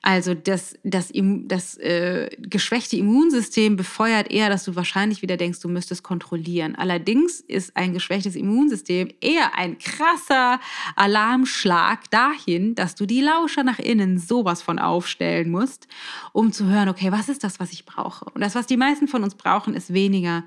Also 0.05 0.33
das, 0.33 0.75
das, 0.83 1.13
das 1.13 1.77
äh, 1.77 2.29
geschwächte 2.37 2.97
Immunsystem 2.97 3.77
befeuert 3.77 4.29
eher, 4.29 4.49
dass 4.49 4.65
du 4.65 4.75
wahrscheinlich 4.75 5.21
wieder 5.21 5.37
denkst, 5.37 5.61
du 5.61 5.69
müsstest 5.69 6.03
kontrollieren. 6.03 6.75
Allerdings 6.75 7.39
ist 7.39 7.77
ein 7.77 7.93
geschwächtes 7.93 8.35
Immunsystem 8.35 9.09
eher 9.21 9.57
ein 9.57 9.77
krasser 9.77 10.59
Alarmschlag 10.97 12.11
dahin, 12.11 12.75
dass 12.75 12.95
du 12.95 13.05
die 13.05 13.21
Lauscher 13.21 13.63
nach 13.63 13.79
innen 13.79 14.17
sowas 14.17 14.61
von 14.61 14.77
aufstellen 14.77 15.49
musst, 15.49 15.87
um 16.33 16.51
zu 16.51 16.67
hören, 16.67 16.89
okay, 16.89 17.13
was 17.13 17.29
ist 17.29 17.45
das, 17.45 17.61
was 17.61 17.71
ich 17.71 17.85
brauche? 17.85 18.25
Und 18.25 18.41
das, 18.41 18.55
was 18.55 18.67
die 18.67 18.77
meisten 18.77 19.07
von 19.07 19.23
uns 19.23 19.35
brauchen, 19.35 19.73
ist 19.73 19.93
weniger 19.93 20.43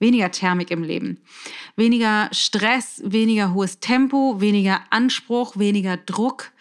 weniger 0.00 0.30
Thermik 0.30 0.70
im 0.70 0.84
Leben, 0.84 1.18
weniger 1.74 2.28
Stress, 2.30 3.02
weniger 3.04 3.52
hohes 3.52 3.80
Tempo, 3.80 4.40
weniger 4.40 4.80
Anspruch, 4.90 5.56
weniger 5.56 5.96
Druck, 5.96 6.52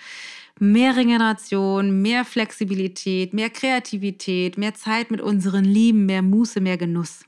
mehr 0.60 0.96
Regeneration, 0.96 2.02
mehr 2.02 2.26
Flexibilität, 2.26 3.34
mehr 3.34 3.50
Kreativität, 3.50 4.58
mehr 4.58 4.74
Zeit 4.74 5.12
mit 5.12 5.22
unseren 5.22 5.66
Lieben, 5.66 6.06
mehr 6.06 6.22
Muße, 6.22 6.62
mehr 6.62 6.78
Genuss. 6.78 7.26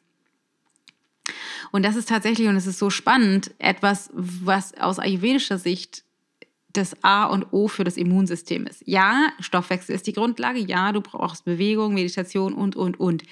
Und 1.72 1.84
das 1.84 1.96
ist 1.96 2.10
tatsächlich, 2.10 2.48
und 2.48 2.56
es 2.56 2.68
ist 2.68 2.80
so 2.80 2.90
spannend, 2.90 3.52
etwas, 3.60 4.10
was 4.14 4.74
aus 4.78 5.00
ayurvedischer 5.00 5.58
Sicht 5.58 6.04
das 6.74 7.04
A 7.04 7.26
und 7.26 7.52
O 7.52 7.68
für 7.68 7.84
das 7.84 7.98
Immunsystem 7.98 8.66
ist. 8.68 8.84
Ja, 8.86 9.32
Stoffwechsel 9.40 9.96
ist 9.96 10.08
die 10.08 10.14
Grundlage. 10.14 10.60
Ja, 10.60 10.92
du 10.92 11.02
brauchst 11.02 11.46
Bewegung, 11.46 11.94
Meditation 11.94 12.54
und, 12.54 12.76
und, 12.76 13.00
und. 13.00 13.24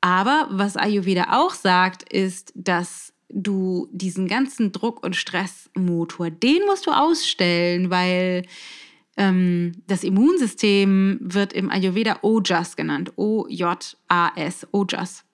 Aber 0.00 0.48
was 0.50 0.76
Ayurveda 0.76 1.26
auch 1.30 1.54
sagt, 1.54 2.10
ist, 2.12 2.52
dass 2.54 3.12
du 3.28 3.88
diesen 3.90 4.28
ganzen 4.28 4.72
Druck- 4.72 5.04
und 5.04 5.16
Stressmotor, 5.16 6.30
den 6.30 6.64
musst 6.66 6.86
du 6.86 6.90
ausstellen, 6.90 7.90
weil 7.90 8.44
das 9.16 10.02
Immunsystem 10.02 11.18
wird 11.20 11.52
im 11.52 11.70
Ayurveda 11.70 12.18
Ojas 12.22 12.74
genannt. 12.74 13.12
O-J-A-S, 13.16 14.66
Ojas. 14.72 15.24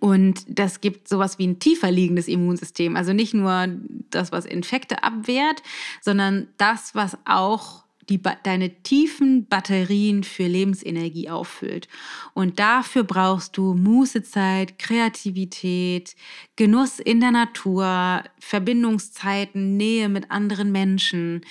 Und 0.00 0.44
das 0.48 0.80
gibt 0.80 1.08
sowas 1.08 1.38
wie 1.38 1.46
ein 1.46 1.58
tiefer 1.58 1.90
liegendes 1.90 2.26
Immunsystem. 2.26 2.96
Also 2.96 3.12
nicht 3.12 3.34
nur 3.34 3.68
das, 4.10 4.32
was 4.32 4.46
Infekte 4.46 5.02
abwehrt, 5.02 5.62
sondern 6.00 6.48
das, 6.56 6.94
was 6.94 7.18
auch 7.26 7.84
die, 8.08 8.20
deine 8.42 8.82
tiefen 8.82 9.46
Batterien 9.46 10.24
für 10.24 10.46
Lebensenergie 10.46 11.30
auffüllt. 11.30 11.88
Und 12.34 12.58
dafür 12.58 13.04
brauchst 13.04 13.56
du 13.56 13.74
Mußezeit, 13.74 14.78
Kreativität, 14.78 16.14
Genuss 16.56 16.98
in 16.98 17.20
der 17.20 17.30
Natur, 17.30 18.22
Verbindungszeiten, 18.38 19.76
Nähe 19.76 20.08
mit 20.08 20.30
anderen 20.30 20.72
Menschen, 20.72 21.42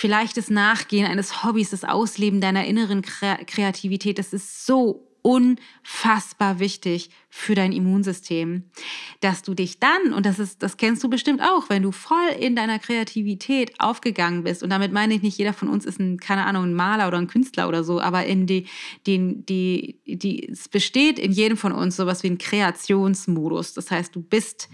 vielleicht 0.00 0.38
das 0.38 0.48
Nachgehen 0.48 1.06
eines 1.06 1.44
Hobbys, 1.44 1.70
das 1.70 1.84
Ausleben 1.84 2.40
deiner 2.40 2.64
inneren 2.64 3.02
Kreativität. 3.02 4.18
Das 4.18 4.32
ist 4.32 4.64
so 4.64 5.06
unfassbar 5.20 6.58
wichtig 6.58 7.10
für 7.28 7.54
dein 7.54 7.72
Immunsystem, 7.72 8.64
dass 9.20 9.42
du 9.42 9.52
dich 9.52 9.78
dann, 9.78 10.14
und 10.14 10.24
das 10.24 10.38
ist, 10.38 10.62
das 10.62 10.78
kennst 10.78 11.04
du 11.04 11.10
bestimmt 11.10 11.42
auch, 11.42 11.68
wenn 11.68 11.82
du 11.82 11.92
voll 11.92 12.30
in 12.38 12.56
deiner 12.56 12.78
Kreativität 12.78 13.78
aufgegangen 13.78 14.44
bist, 14.44 14.62
und 14.62 14.70
damit 14.70 14.90
meine 14.90 15.12
ich 15.12 15.20
nicht, 15.20 15.36
jeder 15.36 15.52
von 15.52 15.68
uns 15.68 15.84
ist 15.84 16.00
ein, 16.00 16.18
keine 16.18 16.46
Ahnung, 16.46 16.64
ein 16.64 16.74
Maler 16.74 17.06
oder 17.06 17.18
ein 17.18 17.26
Künstler 17.26 17.68
oder 17.68 17.84
so, 17.84 18.00
aber 18.00 18.24
in 18.24 18.46
die, 18.46 18.68
den, 19.06 19.44
die, 19.44 20.00
die, 20.06 20.48
es 20.48 20.70
besteht 20.70 21.18
in 21.18 21.32
jedem 21.32 21.58
von 21.58 21.72
uns 21.72 21.96
sowas 21.96 22.22
wie 22.22 22.30
ein 22.30 22.38
Kreationsmodus. 22.38 23.74
Das 23.74 23.90
heißt, 23.90 24.16
du 24.16 24.22
bist 24.22 24.70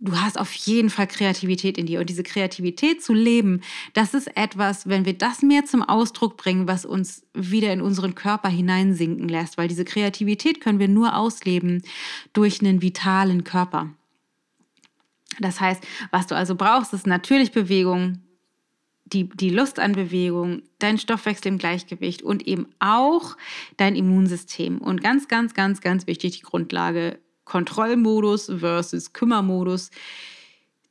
du 0.00 0.20
hast 0.20 0.38
auf 0.38 0.52
jeden 0.52 0.90
Fall 0.90 1.06
Kreativität 1.06 1.76
in 1.76 1.86
dir. 1.86 2.00
Und 2.00 2.08
diese 2.08 2.22
Kreativität 2.22 3.02
zu 3.02 3.12
leben, 3.12 3.62
das 3.94 4.14
ist 4.14 4.36
etwas, 4.36 4.88
wenn 4.88 5.04
wir 5.04 5.14
das 5.14 5.42
mehr 5.42 5.64
zum 5.64 5.82
Ausdruck 5.82 6.36
bringen, 6.36 6.68
was 6.68 6.84
uns 6.84 7.26
wieder 7.34 7.72
in 7.72 7.80
unseren 7.80 8.14
Körper 8.14 8.48
hineinsinken 8.48 9.28
lässt. 9.28 9.58
Weil 9.58 9.68
diese 9.68 9.84
Kreativität 9.84 10.60
können 10.60 10.78
wir 10.78 10.88
nur 10.88 11.16
ausleben 11.16 11.82
durch 12.32 12.60
einen 12.60 12.82
vitalen 12.82 13.44
Körper. 13.44 13.90
Das 15.40 15.60
heißt, 15.60 15.84
was 16.10 16.26
du 16.26 16.34
also 16.34 16.54
brauchst, 16.54 16.92
ist 16.92 17.06
natürlich 17.06 17.52
Bewegung, 17.52 18.22
die, 19.04 19.28
die 19.28 19.50
Lust 19.50 19.78
an 19.78 19.92
Bewegung, 19.92 20.62
dein 20.78 20.98
Stoffwechsel 20.98 21.48
im 21.48 21.58
Gleichgewicht 21.58 22.22
und 22.22 22.46
eben 22.46 22.66
auch 22.78 23.36
dein 23.76 23.96
Immunsystem. 23.96 24.78
Und 24.78 25.02
ganz, 25.02 25.28
ganz, 25.28 25.54
ganz, 25.54 25.80
ganz 25.80 26.06
wichtig, 26.06 26.38
die 26.38 26.42
Grundlage 26.42 27.18
Kontrollmodus 27.48 28.52
versus 28.58 29.12
Kümmermodus 29.12 29.90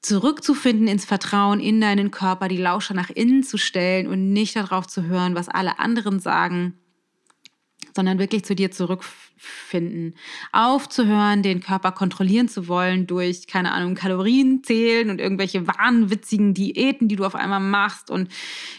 zurückzufinden 0.02 0.88
ins 0.88 1.06
Vertrauen 1.06 1.60
in 1.60 1.82
deinen 1.82 2.12
Körper, 2.12 2.48
die 2.48 2.58
Lauscher 2.58 2.94
nach 2.94 3.10
innen 3.10 3.44
zu 3.44 3.58
stellen 3.58 4.08
und 4.08 4.32
nicht 4.34 4.56
darauf 4.56 4.88
zu 4.88 5.04
hören, 5.04 5.36
was 5.36 5.50
alle 5.50 5.80
anderen 5.80 6.20
sagen, 6.20 6.74
sondern 7.96 8.20
wirklich 8.20 8.46
zu 8.46 8.56
dir 8.56 8.72
zurückfinden. 8.72 10.16
Aufzuhören, 10.52 11.42
den 11.44 11.62
Körper 11.62 11.92
kontrollieren 11.92 12.48
zu 12.48 12.68
wollen 12.68 13.08
durch, 13.08 13.48
keine 13.48 13.72
Ahnung, 13.72 13.96
Kalorien 13.96 14.64
zählen 14.64 15.10
und 15.10 15.20
irgendwelche 15.20 15.68
wahnwitzigen 15.68 16.54
Diäten, 16.54 17.08
die 17.08 17.16
du 17.16 17.26
auf 17.26 17.36
einmal 17.36 17.60
machst 17.60 18.12
und 18.12 18.30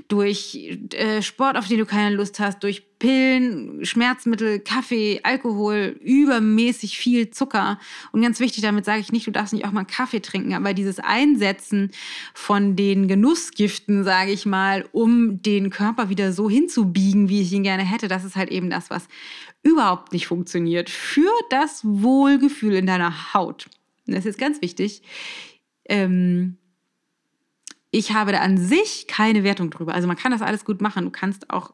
durch 0.07 0.79
äh, 0.95 1.21
Sport, 1.21 1.57
auf 1.57 1.69
den 1.69 1.79
du 1.79 1.87
keine 1.87 2.15
Lust 2.15 2.41
hast, 2.41 2.63
durch 2.63 2.88
Pillen, 2.99 3.85
Schmerzmittel, 3.85 4.59
Kaffee, 4.59 5.21
Alkohol, 5.23 5.97
übermäßig 6.01 6.99
viel 6.99 7.31
Zucker. 7.31 7.79
Und 8.13 8.23
ganz 8.23 8.41
wichtig, 8.41 8.63
damit 8.63 8.85
sage 8.85 9.01
ich 9.01 9.13
nicht, 9.13 9.27
du 9.27 9.31
darfst 9.31 9.53
nicht 9.53 9.65
auch 9.65 9.73
mal 9.73 9.85
Kaffee 9.85 10.21
trinken, 10.21 10.55
aber 10.55 10.75
dieses 10.75 10.99
Einsetzen 10.99 11.91
von 12.35 12.75
den 12.75 13.07
Genussgiften, 13.07 14.05
sage 14.05 14.33
ich 14.33 14.47
mal, 14.47 14.87
um 14.93 15.41
den 15.43 15.71
Körper 15.71 16.09
wieder 16.09 16.33
so 16.33 16.51
hinzubiegen, 16.51 17.29
wie 17.29 17.43
ich 17.43 17.53
ihn 17.53 17.63
gerne 17.63 17.85
hätte, 17.85 18.09
das 18.09 18.25
ist 18.25 18.37
halt 18.37 18.51
eben 18.51 18.71
das, 18.71 18.91
was 18.91 19.07
überhaupt 19.63 20.13
nicht 20.13 20.27
funktioniert 20.27 20.91
für 20.91 21.31
das 21.51 21.83
Wohlgefühl 21.85 22.75
in 22.75 22.87
deiner 22.87 23.35
Haut. 23.35 23.69
Das 24.07 24.27
ist 24.27 24.39
ganz 24.39 24.63
wichtig. 24.63 25.03
Ähm, 25.85 26.57
ich 27.91 28.13
habe 28.13 28.33
da 28.33 28.41
an 28.41 28.59
sich 28.59 29.07
keine 29.07 29.45
Wertung 29.45 29.71
drüber. 29.71 29.95
Also 29.95 30.09
man 30.09 30.17
kann 30.17 30.33
das 30.33 30.43
alles 30.43 30.65
gut 30.65 30.81
machen. 30.81 31.05
Du 31.05 31.11
kannst 31.11 31.51
auch 31.51 31.73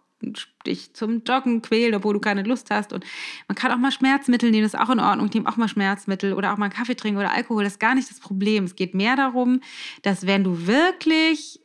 dich 0.67 0.95
zum 0.95 1.23
Joggen 1.25 1.63
quälen, 1.63 1.95
obwohl 1.95 2.15
du 2.15 2.21
keine 2.21 2.43
Lust 2.43 2.71
hast. 2.71 2.93
Und 2.93 3.05
man 3.49 3.57
kann 3.57 3.73
auch 3.73 3.79
mal 3.79 3.93
Schmerzmittel 3.93 4.51
nehmen, 4.51 4.63
das 4.65 4.75
ist 4.75 4.81
auch 4.81 4.91
in 4.91 5.01
Ordnung. 5.01 5.27
Ich 5.27 5.35
nehme 5.35 5.49
auch 5.49 5.57
mal 5.57 5.69
Schmerzmittel 5.69 6.33
oder 6.33 6.53
auch 6.53 6.59
mal 6.59 6.71
Kaffee 6.71 6.95
trinken 6.95 7.19
oder 7.19 7.33
Alkohol. 7.33 7.65
Das 7.65 7.75
ist 7.75 7.81
gar 7.81 7.95
nicht 7.95 8.11
das 8.11 8.21
Problem. 8.21 8.65
Es 8.65 8.77
geht 8.77 8.95
mehr 8.95 9.17
darum, 9.17 9.61
dass 10.03 10.27
wenn 10.27 10.45
du 10.45 10.67
wirklich 10.67 11.61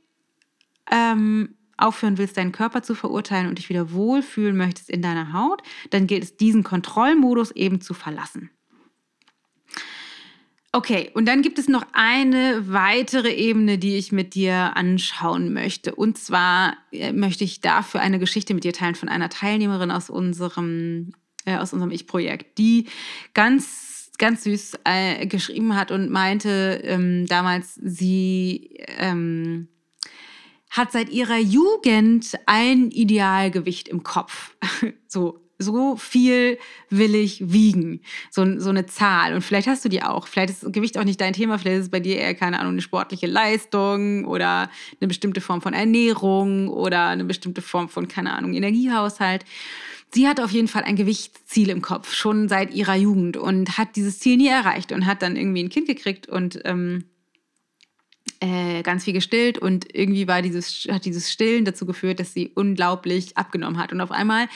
ähm, 0.92 1.56
aufhören 1.78 2.18
willst, 2.18 2.38
deinen 2.38 2.52
Körper 2.52 2.84
zu 2.84 2.96
verurteilen 2.96 3.48
und 3.48 3.58
dich 3.58 3.70
wieder 3.70 3.92
wohlfühlen 3.92 4.58
möchtest 4.58 4.90
in 4.90 5.02
deiner 5.02 5.34
Haut, 5.34 5.62
dann 5.92 6.08
gilt 6.08 6.24
es, 6.24 6.38
diesen 6.38 6.64
Kontrollmodus 6.64 7.52
eben 7.52 7.82
zu 7.82 7.94
verlassen. 7.94 8.50
Okay, 10.72 11.10
und 11.16 11.26
dann 11.26 11.42
gibt 11.42 11.58
es 11.58 11.68
noch 11.68 11.84
eine 11.94 12.64
weitere 12.68 13.34
Ebene, 13.34 13.80
die 13.80 13.98
ich 13.98 14.12
mit 14.12 14.36
dir 14.36 14.78
anschauen 14.78 15.52
möchte. 15.52 15.96
Und 15.96 16.20
zwar 16.20 16.78
äh, 16.92 17.12
möchte 17.12 17.44
ich 17.44 17.60
dafür 17.60 18.02
eine 18.02 18.20
Geschichte 18.20 18.54
mit 18.54 18.64
dir 18.64 18.74
teilen 18.74 18.94
von 18.94 19.10
einer 19.10 19.30
Teilnehmerin 19.30 19.90
aus 19.90 20.12
unserem, 20.12 21.14
äh, 21.46 21.58
unserem 21.58 21.90
Ich-Projekt, 21.90 22.60
die 22.60 22.88
ganz, 23.34 24.12
ganz 24.20 24.44
süß 24.44 24.74
äh, 24.84 25.26
geschrieben 25.26 25.76
hat 25.76 25.90
und 25.90 26.12
meinte 26.12 26.82
ähm, 26.84 27.26
damals, 27.26 27.74
sie 27.74 28.78
ähm, 29.00 29.70
hat 30.70 30.92
seit 30.92 31.10
ihrer 31.10 31.40
Jugend 31.40 32.38
ein 32.46 32.92
Idealgewicht 32.92 33.88
im 33.88 34.04
Kopf. 34.04 34.56
so 35.08 35.49
so 35.60 35.98
viel 35.98 36.58
will 36.90 37.14
ich 37.14 37.52
wiegen. 37.52 38.02
So, 38.32 38.60
so 38.60 38.70
eine 38.70 38.86
Zahl. 38.86 39.34
Und 39.34 39.42
vielleicht 39.42 39.68
hast 39.68 39.84
du 39.84 39.90
die 39.90 40.02
auch. 40.02 40.28
Vielleicht 40.28 40.50
ist 40.50 40.74
Gewicht 40.74 40.98
auch 40.98 41.04
nicht 41.04 41.20
dein 41.20 41.34
Thema. 41.34 41.60
Vielleicht 41.60 41.78
ist 41.78 41.86
es 41.86 41.92
bei 41.92 42.00
dir 42.00 42.18
eher, 42.18 42.34
keine 42.34 42.60
Ahnung, 42.60 42.74
eine 42.74 42.82
sportliche 42.82 43.28
Leistung 43.28 44.26
oder 44.26 44.70
eine 45.00 45.08
bestimmte 45.08 45.42
Form 45.42 45.62
von 45.62 45.74
Ernährung 45.74 46.70
oder 46.70 47.08
eine 47.08 47.26
bestimmte 47.26 47.62
Form 47.62 47.90
von, 47.90 48.08
keine 48.08 48.34
Ahnung, 48.34 48.54
Energiehaushalt. 48.54 49.44
Sie 50.12 50.28
hat 50.28 50.40
auf 50.40 50.52
jeden 50.52 50.68
Fall 50.68 50.84
ein 50.84 50.96
Gewichtsziel 50.96 51.70
im 51.70 51.82
Kopf, 51.82 52.14
schon 52.14 52.50
seit 52.50 52.74
ihrer 52.74 52.96
Jugend 52.96 53.38
und 53.38 53.78
hat 53.78 53.96
dieses 53.96 54.18
Ziel 54.20 54.38
nie 54.38 54.48
erreicht 54.48 54.92
und 54.92 55.06
hat 55.06 55.22
dann 55.22 55.36
irgendwie 55.36 55.64
ein 55.64 55.70
Kind 55.70 55.88
gekriegt 55.88 56.28
und 56.28 56.60
ähm, 56.66 57.04
äh, 58.40 58.84
ganz 58.84 59.04
viel 59.04 59.14
gestillt 59.14 59.58
und 59.58 59.94
irgendwie 59.94 60.28
war 60.28 60.42
dieses, 60.42 60.88
hat 60.90 61.06
dieses 61.06 61.32
Stillen 61.32 61.66
dazu 61.66 61.86
geführt, 61.86 62.20
dass 62.20 62.34
sie 62.34 62.52
unglaublich 62.56 63.38
abgenommen 63.38 63.78
hat 63.78 63.92
und 63.92 64.02
auf 64.02 64.12
einmal 64.12 64.48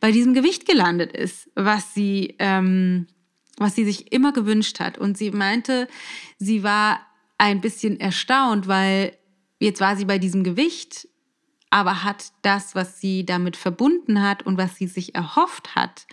bei 0.00 0.12
diesem 0.12 0.34
Gewicht 0.34 0.66
gelandet 0.66 1.12
ist, 1.12 1.50
was 1.54 1.92
sie, 1.94 2.36
ähm, 2.38 3.08
was 3.56 3.74
sie 3.74 3.84
sich 3.84 4.12
immer 4.12 4.32
gewünscht 4.32 4.80
hat. 4.80 4.96
Und 4.96 5.18
sie 5.18 5.30
meinte, 5.32 5.88
sie 6.38 6.62
war 6.62 7.00
ein 7.38 7.60
bisschen 7.60 7.98
erstaunt, 7.98 8.68
weil 8.68 9.16
jetzt 9.58 9.80
war 9.80 9.96
sie 9.96 10.04
bei 10.04 10.18
diesem 10.18 10.44
Gewicht, 10.44 11.08
aber 11.70 12.04
hat 12.04 12.32
das, 12.42 12.74
was 12.74 13.00
sie 13.00 13.26
damit 13.26 13.56
verbunden 13.56 14.22
hat 14.22 14.44
und 14.44 14.58
was 14.58 14.76
sie 14.76 14.86
sich 14.86 15.14
erhofft 15.14 15.74
hat, 15.74 16.06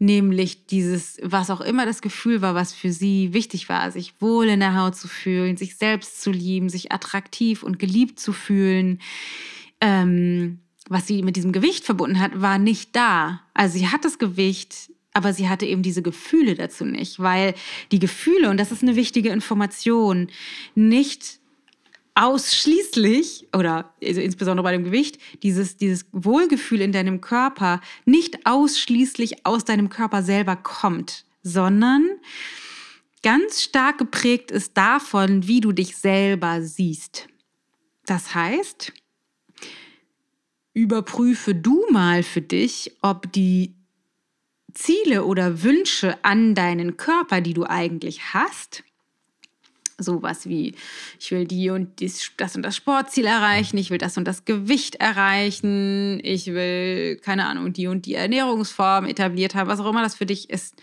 nämlich 0.00 0.66
dieses, 0.66 1.18
was 1.22 1.50
auch 1.50 1.60
immer 1.60 1.84
das 1.84 2.00
Gefühl 2.00 2.40
war, 2.40 2.54
was 2.54 2.72
für 2.72 2.90
sie 2.90 3.32
wichtig 3.32 3.68
war, 3.68 3.92
sich 3.92 4.14
wohl 4.18 4.48
in 4.48 4.60
der 4.60 4.74
Haut 4.74 4.96
zu 4.96 5.06
fühlen, 5.06 5.56
sich 5.56 5.76
selbst 5.76 6.22
zu 6.22 6.32
lieben, 6.32 6.70
sich 6.70 6.90
attraktiv 6.90 7.62
und 7.62 7.78
geliebt 7.78 8.18
zu 8.18 8.32
fühlen. 8.32 9.00
Ähm, 9.80 10.58
was 10.88 11.06
sie 11.06 11.22
mit 11.22 11.36
diesem 11.36 11.52
Gewicht 11.52 11.84
verbunden 11.84 12.18
hat, 12.18 12.40
war 12.40 12.58
nicht 12.58 12.96
da. 12.96 13.42
Also 13.52 13.78
sie 13.78 13.88
hat 13.88 14.04
das 14.04 14.18
Gewicht, 14.18 14.90
aber 15.12 15.34
sie 15.34 15.48
hatte 15.48 15.66
eben 15.66 15.82
diese 15.82 16.02
Gefühle 16.02 16.54
dazu 16.54 16.84
nicht, 16.86 17.20
weil 17.20 17.54
die 17.92 17.98
Gefühle, 17.98 18.48
und 18.48 18.58
das 18.58 18.72
ist 18.72 18.82
eine 18.82 18.96
wichtige 18.96 19.28
Information, 19.28 20.30
nicht 20.74 21.39
ausschließlich 22.20 23.48
oder 23.56 23.94
also 24.02 24.20
insbesondere 24.20 24.62
bei 24.62 24.72
dem 24.72 24.84
Gewicht, 24.84 25.18
dieses, 25.42 25.78
dieses 25.78 26.04
Wohlgefühl 26.12 26.82
in 26.82 26.92
deinem 26.92 27.22
Körper 27.22 27.80
nicht 28.04 28.46
ausschließlich 28.46 29.46
aus 29.46 29.64
deinem 29.64 29.88
Körper 29.88 30.22
selber 30.22 30.56
kommt, 30.56 31.24
sondern 31.42 32.06
ganz 33.22 33.62
stark 33.62 33.96
geprägt 33.96 34.50
ist 34.50 34.76
davon, 34.76 35.46
wie 35.46 35.62
du 35.62 35.72
dich 35.72 35.96
selber 35.96 36.62
siehst. 36.62 37.26
Das 38.04 38.34
heißt, 38.34 38.92
überprüfe 40.74 41.54
du 41.54 41.86
mal 41.90 42.22
für 42.22 42.42
dich, 42.42 42.96
ob 43.00 43.32
die 43.32 43.74
Ziele 44.74 45.24
oder 45.24 45.62
Wünsche 45.62 46.22
an 46.22 46.54
deinen 46.54 46.98
Körper, 46.98 47.40
die 47.40 47.54
du 47.54 47.64
eigentlich 47.64 48.34
hast, 48.34 48.84
sowas 50.02 50.48
wie, 50.48 50.74
ich 51.18 51.30
will 51.30 51.46
die 51.46 51.70
und 51.70 52.00
dies, 52.00 52.32
das 52.36 52.56
und 52.56 52.62
das 52.62 52.76
Sportziel 52.76 53.26
erreichen, 53.26 53.78
ich 53.78 53.90
will 53.90 53.98
das 53.98 54.16
und 54.16 54.26
das 54.26 54.44
Gewicht 54.44 54.96
erreichen, 54.96 56.20
ich 56.22 56.46
will, 56.46 57.16
keine 57.16 57.46
Ahnung, 57.46 57.72
die 57.72 57.86
und 57.86 58.06
die 58.06 58.14
Ernährungsform 58.14 59.06
etabliert 59.06 59.54
haben, 59.54 59.68
was 59.68 59.80
auch 59.80 59.90
immer 59.90 60.02
das 60.02 60.14
für 60.14 60.26
dich 60.26 60.50
ist. 60.50 60.74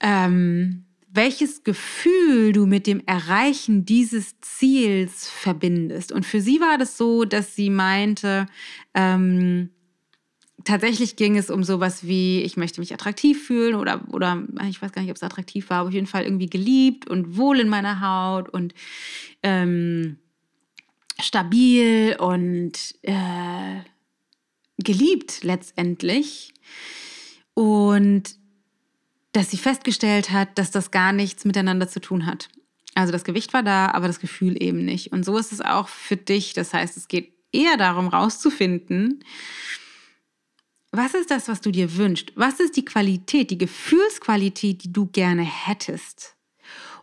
Ähm, 0.00 0.84
welches 1.14 1.62
Gefühl 1.62 2.52
du 2.52 2.66
mit 2.66 2.86
dem 2.86 3.02
Erreichen 3.06 3.84
dieses 3.84 4.40
Ziels 4.40 5.28
verbindest. 5.28 6.10
Und 6.10 6.24
für 6.24 6.40
sie 6.40 6.58
war 6.58 6.78
das 6.78 6.96
so, 6.96 7.24
dass 7.24 7.54
sie 7.54 7.68
meinte, 7.68 8.46
ähm, 8.94 9.70
tatsächlich 10.64 11.16
ging 11.16 11.36
es 11.36 11.50
um 11.50 11.64
sowas 11.64 12.06
wie, 12.06 12.42
ich 12.42 12.56
möchte 12.56 12.80
mich 12.80 12.92
attraktiv 12.92 13.46
fühlen 13.46 13.74
oder, 13.74 14.02
oder 14.12 14.42
ich 14.68 14.80
weiß 14.80 14.92
gar 14.92 15.02
nicht, 15.02 15.10
ob 15.10 15.16
es 15.16 15.22
attraktiv 15.22 15.70
war, 15.70 15.80
aber 15.80 15.88
auf 15.88 15.94
jeden 15.94 16.06
Fall 16.06 16.24
irgendwie 16.24 16.50
geliebt 16.50 17.08
und 17.08 17.36
wohl 17.36 17.60
in 17.60 17.68
meiner 17.68 18.00
Haut 18.00 18.48
und 18.48 18.74
ähm, 19.42 20.18
stabil 21.20 22.16
und 22.18 22.72
äh, 23.02 23.80
geliebt 24.78 25.42
letztendlich. 25.42 26.54
Und 27.54 28.36
dass 29.32 29.50
sie 29.50 29.58
festgestellt 29.58 30.30
hat, 30.30 30.58
dass 30.58 30.70
das 30.70 30.90
gar 30.90 31.12
nichts 31.12 31.44
miteinander 31.44 31.88
zu 31.88 32.00
tun 32.00 32.26
hat. 32.26 32.48
Also 32.94 33.12
das 33.12 33.24
Gewicht 33.24 33.54
war 33.54 33.62
da, 33.62 33.90
aber 33.92 34.06
das 34.06 34.20
Gefühl 34.20 34.62
eben 34.62 34.84
nicht. 34.84 35.12
Und 35.12 35.24
so 35.24 35.38
ist 35.38 35.52
es 35.52 35.60
auch 35.60 35.88
für 35.88 36.16
dich. 36.16 36.52
Das 36.52 36.74
heißt, 36.74 36.96
es 36.96 37.08
geht 37.08 37.32
eher 37.52 37.76
darum, 37.76 38.08
rauszufinden, 38.08 39.24
was 40.92 41.14
ist 41.14 41.30
das, 41.30 41.48
was 41.48 41.62
du 41.62 41.70
dir 41.70 41.96
wünschst? 41.96 42.32
Was 42.36 42.60
ist 42.60 42.76
die 42.76 42.84
Qualität, 42.84 43.50
die 43.50 43.58
Gefühlsqualität, 43.58 44.84
die 44.84 44.92
du 44.92 45.06
gerne 45.06 45.42
hättest? 45.42 46.36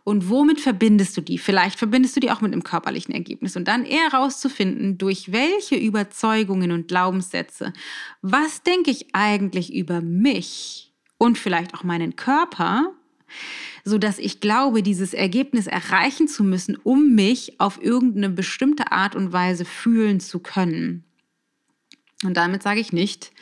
Und 0.04 0.30
womit 0.30 0.60
verbindest 0.60 1.16
du 1.16 1.20
die? 1.20 1.38
Vielleicht 1.38 1.78
verbindest 1.78 2.16
du 2.16 2.20
die 2.20 2.30
auch 2.30 2.40
mit 2.40 2.52
einem 2.52 2.62
körperlichen 2.62 3.12
Ergebnis 3.12 3.56
und 3.56 3.68
dann 3.68 3.84
eher 3.84 4.10
herauszufinden, 4.12 4.96
durch 4.96 5.32
welche 5.32 5.76
Überzeugungen 5.76 6.72
und 6.72 6.88
Glaubenssätze, 6.88 7.72
was 8.22 8.62
denke 8.62 8.90
ich 8.90 9.08
eigentlich 9.12 9.74
über 9.74 10.00
mich 10.00 10.92
und 11.18 11.36
vielleicht 11.36 11.74
auch 11.74 11.84
meinen 11.84 12.16
Körper, 12.16 12.94
so 13.84 13.98
dass 13.98 14.18
ich 14.18 14.40
glaube, 14.40 14.82
dieses 14.82 15.12
Ergebnis 15.12 15.66
erreichen 15.66 16.28
zu 16.28 16.44
müssen, 16.44 16.76
um 16.76 17.14
mich 17.14 17.60
auf 17.60 17.82
irgendeine 17.82 18.30
bestimmte 18.30 18.92
Art 18.92 19.14
und 19.14 19.32
Weise 19.32 19.64
fühlen 19.64 20.20
zu 20.20 20.38
können. 20.38 21.04
Und 22.24 22.36
damit 22.36 22.62
sage 22.62 22.80
ich 22.80 22.92
nicht, 22.92 23.32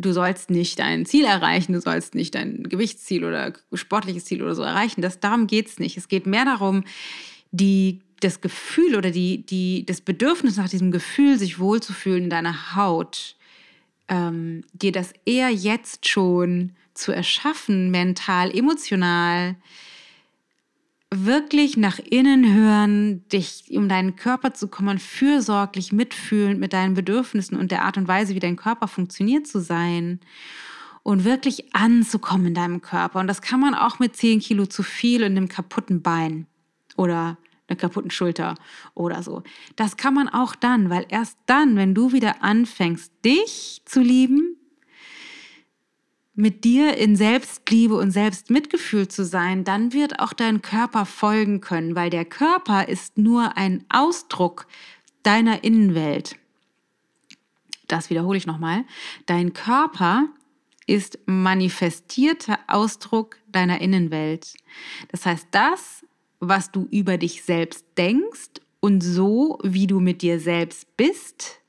du 0.00 0.12
sollst 0.12 0.50
nicht 0.50 0.78
dein 0.78 1.06
Ziel 1.06 1.24
erreichen, 1.24 1.72
du 1.72 1.80
sollst 1.80 2.14
nicht 2.14 2.34
dein 2.34 2.64
Gewichtsziel 2.64 3.24
oder 3.24 3.52
sportliches 3.72 4.24
Ziel 4.24 4.42
oder 4.42 4.54
so 4.54 4.62
erreichen. 4.62 5.02
Das, 5.02 5.20
darum 5.20 5.46
geht 5.46 5.68
es 5.68 5.78
nicht. 5.78 5.96
Es 5.96 6.08
geht 6.08 6.26
mehr 6.26 6.44
darum, 6.44 6.84
die, 7.50 8.00
das 8.20 8.40
Gefühl 8.40 8.96
oder 8.96 9.10
die, 9.10 9.44
die, 9.44 9.84
das 9.86 10.00
Bedürfnis 10.00 10.56
nach 10.56 10.68
diesem 10.68 10.90
Gefühl, 10.90 11.38
sich 11.38 11.58
wohlzufühlen 11.58 12.24
in 12.24 12.30
deiner 12.30 12.74
Haut, 12.76 13.36
ähm, 14.08 14.64
dir 14.72 14.92
das 14.92 15.12
eher 15.24 15.50
jetzt 15.50 16.08
schon 16.08 16.72
zu 16.94 17.12
erschaffen, 17.12 17.90
mental, 17.90 18.50
emotional, 18.54 19.56
wirklich 21.12 21.76
nach 21.76 21.98
innen 21.98 22.54
hören, 22.54 23.28
dich 23.28 23.64
um 23.70 23.88
deinen 23.88 24.14
Körper 24.14 24.54
zu 24.54 24.68
kümmern, 24.68 24.98
fürsorglich 24.98 25.92
mitfühlend 25.92 26.60
mit 26.60 26.72
deinen 26.72 26.94
Bedürfnissen 26.94 27.58
und 27.58 27.72
der 27.72 27.84
Art 27.84 27.96
und 27.96 28.06
Weise, 28.06 28.34
wie 28.34 28.40
dein 28.40 28.56
Körper 28.56 28.86
funktioniert 28.86 29.46
zu 29.46 29.60
sein 29.60 30.20
und 31.02 31.24
wirklich 31.24 31.74
anzukommen 31.74 32.46
in 32.46 32.54
deinem 32.54 32.80
Körper. 32.80 33.18
Und 33.18 33.26
das 33.26 33.42
kann 33.42 33.60
man 33.60 33.74
auch 33.74 33.98
mit 33.98 34.14
10 34.14 34.38
Kilo 34.38 34.66
zu 34.66 34.82
viel 34.84 35.24
und 35.24 35.32
einem 35.32 35.48
kaputten 35.48 36.00
Bein 36.00 36.46
oder 36.96 37.38
einer 37.66 37.76
kaputten 37.76 38.10
Schulter 38.10 38.54
oder 38.94 39.22
so. 39.22 39.42
Das 39.74 39.96
kann 39.96 40.14
man 40.14 40.28
auch 40.28 40.54
dann, 40.54 40.90
weil 40.90 41.06
erst 41.08 41.38
dann, 41.46 41.76
wenn 41.76 41.94
du 41.94 42.12
wieder 42.12 42.42
anfängst, 42.44 43.12
dich 43.24 43.82
zu 43.84 44.00
lieben, 44.00 44.56
mit 46.40 46.64
dir 46.64 46.96
in 46.96 47.16
Selbstliebe 47.16 47.94
und 47.94 48.10
Selbstmitgefühl 48.10 49.08
zu 49.08 49.24
sein, 49.24 49.64
dann 49.64 49.92
wird 49.92 50.20
auch 50.20 50.32
dein 50.32 50.62
Körper 50.62 51.06
folgen 51.06 51.60
können, 51.60 51.94
weil 51.94 52.10
der 52.10 52.24
Körper 52.24 52.88
ist 52.88 53.18
nur 53.18 53.56
ein 53.56 53.84
Ausdruck 53.88 54.66
deiner 55.22 55.62
Innenwelt. 55.64 56.36
Das 57.88 58.10
wiederhole 58.10 58.38
ich 58.38 58.46
nochmal. 58.46 58.84
Dein 59.26 59.52
Körper 59.52 60.28
ist 60.86 61.18
manifestierter 61.26 62.58
Ausdruck 62.66 63.36
deiner 63.48 63.80
Innenwelt. 63.80 64.54
Das 65.10 65.26
heißt, 65.26 65.48
das, 65.50 66.04
was 66.40 66.72
du 66.72 66.88
über 66.90 67.18
dich 67.18 67.42
selbst 67.42 67.84
denkst 67.98 68.60
und 68.80 69.02
so, 69.02 69.58
wie 69.62 69.86
du 69.86 70.00
mit 70.00 70.22
dir 70.22 70.40
selbst 70.40 70.96
bist, 70.96 71.59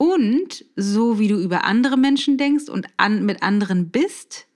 und 0.00 0.64
so 0.76 1.18
wie 1.18 1.28
du 1.28 1.36
über 1.36 1.64
andere 1.64 1.98
Menschen 1.98 2.38
denkst 2.38 2.70
und 2.70 2.86
an, 2.96 3.26
mit 3.26 3.42
anderen 3.42 3.90
bist, 3.90 4.46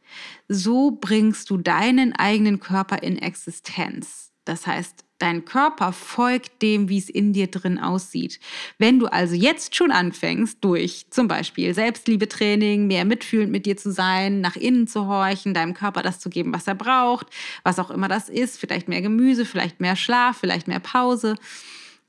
so 0.48 0.92
bringst 0.98 1.50
du 1.50 1.59
deinen 1.59 2.14
eigenen 2.14 2.61
Körper 2.61 3.02
in 3.02 3.18
Existenz. 3.18 4.33
Das 4.46 4.66
heißt, 4.66 5.04
dein 5.18 5.44
Körper 5.44 5.92
folgt 5.92 6.62
dem, 6.62 6.88
wie 6.88 6.96
es 6.96 7.11
in 7.11 7.35
dir 7.35 7.48
drin 7.48 7.78
aussieht. 7.78 8.40
Wenn 8.78 8.98
du 8.98 9.04
also 9.04 9.35
jetzt 9.35 9.76
schon 9.76 9.90
anfängst, 9.90 10.64
durch 10.64 11.09
zum 11.11 11.28
Beispiel 11.28 11.74
Selbstliebetraining, 11.74 12.87
mehr 12.87 13.04
mitfühlend 13.04 13.52
mit 13.52 13.66
dir 13.66 13.76
zu 13.76 13.92
sein, 13.92 14.40
nach 14.40 14.57
innen 14.57 14.87
zu 14.87 15.09
horchen, 15.09 15.52
deinem 15.52 15.74
Körper 15.74 16.00
das 16.00 16.20
zu 16.20 16.30
geben, 16.30 16.54
was 16.54 16.66
er 16.66 16.74
braucht, 16.74 17.26
was 17.64 17.78
auch 17.78 17.90
immer 17.90 18.09
das 18.09 18.30
ist, 18.30 18.59
vielleicht 18.59 18.88
mehr 18.88 19.02
Gemüse, 19.02 19.44
vielleicht 19.44 19.78
mehr 19.78 19.96
Schlaf, 19.96 20.38
vielleicht 20.38 20.68
mehr 20.68 20.80
Pause, 20.80 21.37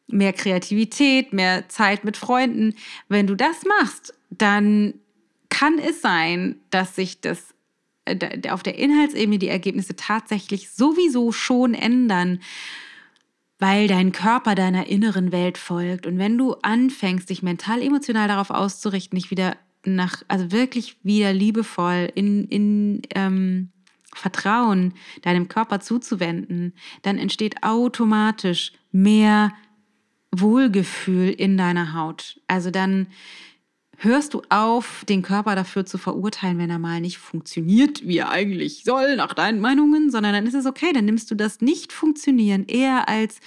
mehr 0.07 0.33
Kreativität, 0.33 1.33
mehr 1.33 1.67
Zeit 1.69 2.03
mit 2.03 2.17
Freunden. 2.17 2.75
Wenn 3.07 3.27
du 3.27 3.35
das 3.35 3.63
machst, 3.65 4.13
dann 4.29 4.93
kann 5.49 5.79
es 5.79 6.01
sein, 6.01 6.57
dass 6.69 6.95
sich 6.95 7.21
das 7.21 7.53
äh, 8.05 8.49
auf 8.49 8.63
der 8.63 8.77
Inhaltsebene 8.77 9.39
die 9.39 9.47
Ergebnisse 9.47 9.95
tatsächlich 9.95 10.69
sowieso 10.69 11.31
schon 11.31 11.73
ändern, 11.73 12.39
weil 13.57 13.87
dein 13.87 14.11
Körper 14.11 14.53
deiner 14.53 14.87
inneren 14.87 15.31
Welt 15.31 15.57
folgt. 15.57 16.05
Und 16.05 16.17
wenn 16.17 16.37
du 16.37 16.55
anfängst, 16.61 17.29
dich 17.29 17.41
mental, 17.41 17.81
emotional 17.81 18.27
darauf 18.27 18.49
auszurichten, 18.49 19.17
dich 19.17 19.31
wieder 19.31 19.55
nach, 19.85 20.23
also 20.27 20.51
wirklich 20.51 20.97
wieder 21.03 21.31
liebevoll 21.31 22.11
in, 22.15 22.47
in 22.47 23.01
ähm, 23.15 23.69
Vertrauen 24.13 24.93
deinem 25.21 25.47
Körper 25.47 25.79
zuzuwenden, 25.79 26.73
dann 27.01 27.17
entsteht 27.17 27.63
automatisch 27.63 28.71
mehr 28.91 29.51
Wohlgefühl 30.39 31.29
in 31.29 31.57
deiner 31.57 31.93
Haut. 31.93 32.39
Also 32.47 32.71
dann 32.71 33.07
hörst 33.97 34.33
du 34.33 34.41
auf, 34.49 35.05
den 35.07 35.21
Körper 35.21 35.55
dafür 35.55 35.85
zu 35.85 35.97
verurteilen, 35.97 36.57
wenn 36.57 36.69
er 36.69 36.79
mal 36.79 36.99
nicht 37.01 37.17
funktioniert, 37.17 38.05
wie 38.05 38.17
er 38.17 38.29
eigentlich 38.29 38.83
soll, 38.83 39.15
nach 39.15 39.33
deinen 39.33 39.61
Meinungen, 39.61 40.11
sondern 40.11 40.33
dann 40.33 40.47
ist 40.47 40.53
es 40.53 40.65
okay, 40.65 40.91
dann 40.93 41.05
nimmst 41.05 41.31
du 41.31 41.35
das 41.35 41.61
Nicht-Funktionieren 41.61 42.65
eher 42.65 43.07
als 43.07 43.39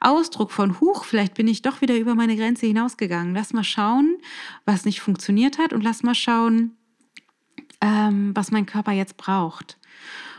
Ausdruck 0.00 0.52
von, 0.52 0.80
huch, 0.80 1.04
vielleicht 1.04 1.34
bin 1.34 1.48
ich 1.48 1.62
doch 1.62 1.80
wieder 1.80 1.96
über 1.96 2.14
meine 2.14 2.36
Grenze 2.36 2.66
hinausgegangen. 2.66 3.34
Lass 3.34 3.52
mal 3.52 3.64
schauen, 3.64 4.18
was 4.64 4.84
nicht 4.84 5.00
funktioniert 5.00 5.58
hat 5.58 5.72
und 5.72 5.82
lass 5.82 6.02
mal 6.02 6.14
schauen, 6.14 6.76
ähm, 7.80 8.32
was 8.34 8.50
mein 8.50 8.66
Körper 8.66 8.92
jetzt 8.92 9.16
braucht 9.16 9.77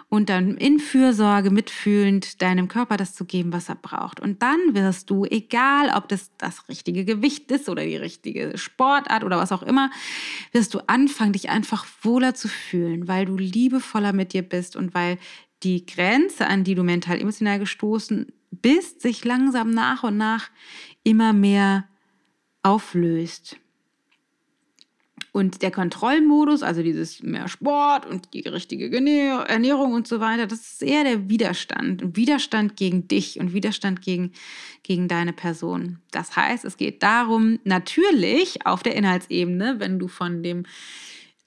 und 0.10 0.30
dann 0.30 0.58
in 0.58 0.80
Fürsorge 0.80 1.52
mitfühlend 1.52 2.41
deinem 2.41 2.67
Körper 2.67 2.98
das 2.98 3.13
zu 3.13 3.26
geben, 3.26 3.54
was 3.54 3.69
er 3.69 3.76
braucht. 3.76 4.19
Und 4.19 4.41
dann 4.41 4.60
wirst 4.74 5.12
du, 5.12 5.24
egal 5.24 5.91
ob 5.95 6.08
das 6.10 6.32
das 6.38 6.67
richtige 6.67 7.06
Gewicht 7.06 7.52
ist 7.52 7.69
oder 7.69 7.84
die 7.84 7.95
richtige 7.95 8.58
Sportart 8.58 9.24
oder 9.24 9.38
was 9.38 9.52
auch 9.52 9.62
immer, 9.62 9.91
wirst 10.52 10.74
du 10.74 10.80
anfangen, 10.88 11.34
dich 11.34 11.50
einfach 11.50 11.86
wohler 12.02 12.34
zu 12.34 12.48
fühlen, 12.48 13.08
weil 13.08 13.28
du 13.28 13.38
liebevoller 13.38 14.12
mit 14.12 14.34
dir 14.34 14.41
bist 14.41 14.76
und 14.76 14.95
weil 14.95 15.19
die 15.62 15.86
Grenze, 15.86 16.48
an 16.48 16.63
die 16.63 16.74
du 16.74 16.84
mental 16.84 17.19
emotional 17.19 17.60
gestoßen 17.60 18.32
bist, 18.52 19.02
sich 19.02 19.24
langsam 19.26 19.69
nach 19.69 20.04
und 20.04 20.17
nach 20.17 20.50
immer 21.04 21.34
mehr 21.34 21.88
auflöst. 22.63 23.58
Und 25.32 25.62
der 25.62 25.72
Kontrollmodus, 25.72 26.63
also 26.63 26.82
dieses 26.82 27.22
mehr 27.22 27.48
Sport 27.48 28.06
und 28.06 28.34
die 28.34 28.48
richtige 28.48 28.89
Ernährung 29.48 29.94
und 29.94 30.08
so 30.08 30.20
weiter, 30.20 30.48
das 30.48 30.60
ist 30.60 30.84
eher 30.84 31.04
der 31.04 31.30
Widerstand. 31.30 32.15
Widerstand 32.15 32.76
gegen 32.76 33.08
dich 33.08 33.39
und 33.39 33.54
Widerstand 33.54 34.02
gegen, 34.02 34.32
gegen 34.84 35.08
deine 35.08 35.34
Person. 35.34 36.00
Das 36.12 36.36
heißt, 36.36 36.65
es 36.65 36.78
geht 36.78 37.04
darum, 37.04 37.60
natürlich 37.63 38.65
auf 38.65 38.82
der 38.82 38.96
Inhaltsebene, 38.96 39.80
wenn 39.80 40.00
du 40.00 40.08
von 40.08 40.42
dem 40.42 40.65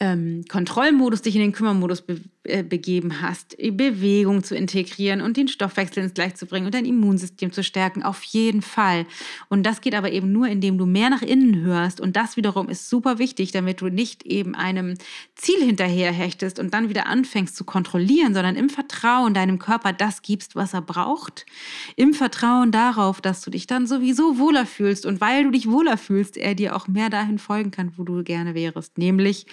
ähm, 0.03 0.45
Kontrollmodus 0.49 1.23
dich 1.23 1.37
in 1.37 1.43
den 1.43 1.53
Kümmermodus 1.53 2.03
be 2.03 2.15
äh, 2.15 2.42
begeben 2.43 3.23
hast, 3.23 3.57
Bewegung 3.57 4.43
zu 4.43 4.57
integrieren 4.57 5.21
und 5.21 5.37
den 5.37 5.47
Stoffwechsel 5.47 6.03
ins 6.03 6.15
Gleich 6.15 6.35
zu 6.35 6.47
bringen 6.47 6.67
und 6.67 6.75
dein 6.75 6.85
Immunsystem 6.85 7.53
zu 7.53 7.63
stärken, 7.63 8.03
auf 8.03 8.23
jeden 8.25 8.63
Fall. 8.63 9.07
Und 9.49 9.65
das 9.65 9.81
geht 9.81 9.95
aber 9.95 10.11
eben 10.11 10.33
nur, 10.33 10.49
indem 10.49 10.77
du 10.77 10.85
mehr 10.85 11.09
nach 11.09 11.23
innen 11.23 11.61
hörst. 11.61 12.01
Und 12.01 12.17
das 12.17 12.37
wiederum 12.37 12.69
ist 12.69 12.89
super 12.89 13.19
wichtig, 13.19 13.53
damit 13.53 13.81
du 13.81 13.89
nicht 13.89 14.25
eben 14.25 14.57
einem 14.57 14.95
Ziel 15.37 15.63
hinterherhechtest 15.63 16.59
und 16.59 16.75
dann 16.75 16.89
wieder 16.89 17.07
anfängst 17.07 17.55
zu 17.55 17.65
kontrollieren, 17.65 18.35
sondern 18.35 18.57
im 18.57 18.71
Vertrauen 18.71 19.35
deinem 19.35 19.61
Körper 19.61 19.93
das 19.93 20.23
gibst, 20.23 20.57
was 20.57 20.75
er 20.75 20.83
braucht. 20.83 21.47
Im 21.95 22.13
Vertrauen 22.13 22.73
darauf, 22.73 23.21
dass 23.21 23.43
du 23.43 23.51
dich 23.51 23.69
dann 23.69 23.87
sowieso 23.87 24.39
wohler 24.39 24.67
fühlst 24.67 25.07
und 25.07 25.21
weil 25.21 25.45
du 25.45 25.51
dich 25.51 25.71
wohler 25.71 25.97
fühlst, 25.97 26.37
er 26.37 26.57
dir 26.57 26.75
auch 26.75 26.89
mehr 26.89 27.09
dahin 27.09 27.39
folgen 27.39 27.71
kann, 27.71 27.93
wo 27.97 28.03
du 28.03 28.25
gerne 28.25 28.55
wärst. 28.55 28.99
Nämlich, 28.99 29.47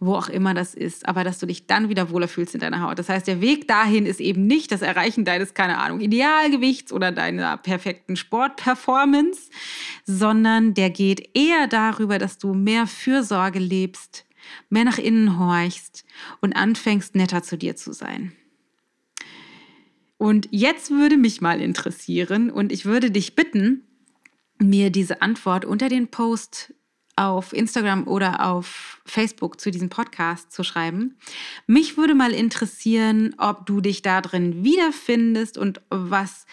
wo 0.00 0.14
auch 0.14 0.28
immer 0.28 0.54
das 0.54 0.74
ist, 0.74 1.08
aber 1.08 1.24
dass 1.24 1.38
du 1.38 1.46
dich 1.46 1.66
dann 1.66 1.88
wieder 1.88 2.10
wohler 2.10 2.28
fühlst 2.28 2.54
in 2.54 2.60
deiner 2.60 2.82
Haut. 2.82 2.98
Das 2.98 3.08
heißt, 3.08 3.26
der 3.26 3.40
Weg 3.40 3.68
dahin 3.68 4.06
ist 4.06 4.20
eben 4.20 4.46
nicht 4.46 4.72
das 4.72 4.82
Erreichen 4.82 5.24
deines, 5.24 5.54
keine 5.54 5.78
Ahnung, 5.78 6.00
Idealgewichts 6.00 6.92
oder 6.92 7.12
deiner 7.12 7.56
perfekten 7.56 8.16
Sportperformance, 8.16 9.50
sondern 10.04 10.74
der 10.74 10.90
geht 10.90 11.30
eher 11.34 11.66
darüber, 11.66 12.18
dass 12.18 12.38
du 12.38 12.54
mehr 12.54 12.86
Fürsorge 12.86 13.58
lebst, 13.58 14.26
mehr 14.68 14.84
nach 14.84 14.98
innen 14.98 15.38
horchst 15.38 16.04
und 16.40 16.54
anfängst, 16.54 17.14
netter 17.14 17.42
zu 17.42 17.56
dir 17.56 17.76
zu 17.76 17.92
sein. 17.92 18.32
Und 20.18 20.48
jetzt 20.50 20.90
würde 20.90 21.16
mich 21.16 21.40
mal 21.40 21.60
interessieren 21.60 22.50
und 22.50 22.72
ich 22.72 22.86
würde 22.86 23.10
dich 23.10 23.34
bitten, 23.34 23.82
mir 24.58 24.90
diese 24.90 25.20
Antwort 25.20 25.64
unter 25.64 25.88
den 25.88 26.08
Post 26.08 26.72
auf 27.16 27.54
Instagram 27.54 28.06
oder 28.06 28.46
auf 28.46 29.00
Facebook 29.06 29.58
zu 29.58 29.70
diesem 29.70 29.88
Podcast 29.88 30.52
zu 30.52 30.62
schreiben. 30.62 31.16
Mich 31.66 31.96
würde 31.96 32.14
mal 32.14 32.32
interessieren, 32.32 33.34
ob 33.38 33.64
du 33.64 33.80
dich 33.80 34.02
da 34.02 34.20
drin 34.20 34.62
wiederfindest 34.62 35.56
und 35.56 35.80
was 35.88 36.46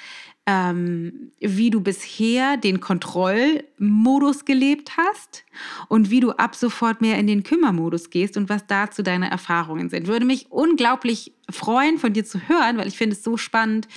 ähm, 0.45 1.31
wie 1.39 1.69
du 1.69 1.79
bisher 1.79 2.57
den 2.57 2.81
Kontrollmodus 2.81 4.43
gelebt 4.43 4.97
hast 4.97 5.45
und 5.87 6.09
wie 6.09 6.19
du 6.19 6.31
ab 6.31 6.55
sofort 6.55 6.99
mehr 6.99 7.17
in 7.17 7.27
den 7.27 7.43
Kümmermodus 7.43 8.09
gehst 8.09 8.35
und 8.35 8.49
was 8.49 8.67
dazu 8.67 9.03
deine 9.03 9.31
Erfahrungen 9.31 9.89
sind. 9.89 10.07
Würde 10.07 10.25
mich 10.25 10.47
unglaublich 10.51 11.33
freuen, 11.49 11.97
von 11.97 12.11
dir 12.11 12.25
zu 12.25 12.39
hören, 12.49 12.77
weil 12.77 12.87
ich 12.87 12.97
finde 12.97 13.15
es 13.15 13.23
so 13.23 13.37
spannend, 13.37 13.87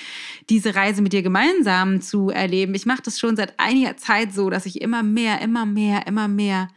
diese 0.48 0.76
Reise 0.76 1.02
mit 1.02 1.12
dir 1.12 1.22
gemeinsam 1.22 2.00
zu 2.00 2.30
erleben. 2.30 2.74
Ich 2.74 2.86
mache 2.86 3.02
das 3.02 3.18
schon 3.18 3.36
seit 3.36 3.58
einiger 3.58 3.96
Zeit 3.96 4.32
so, 4.32 4.48
dass 4.48 4.66
ich 4.66 4.80
immer 4.80 5.02
mehr, 5.02 5.40
immer 5.40 5.66
mehr, 5.66 6.06
immer 6.06 6.28
mehr 6.28 6.68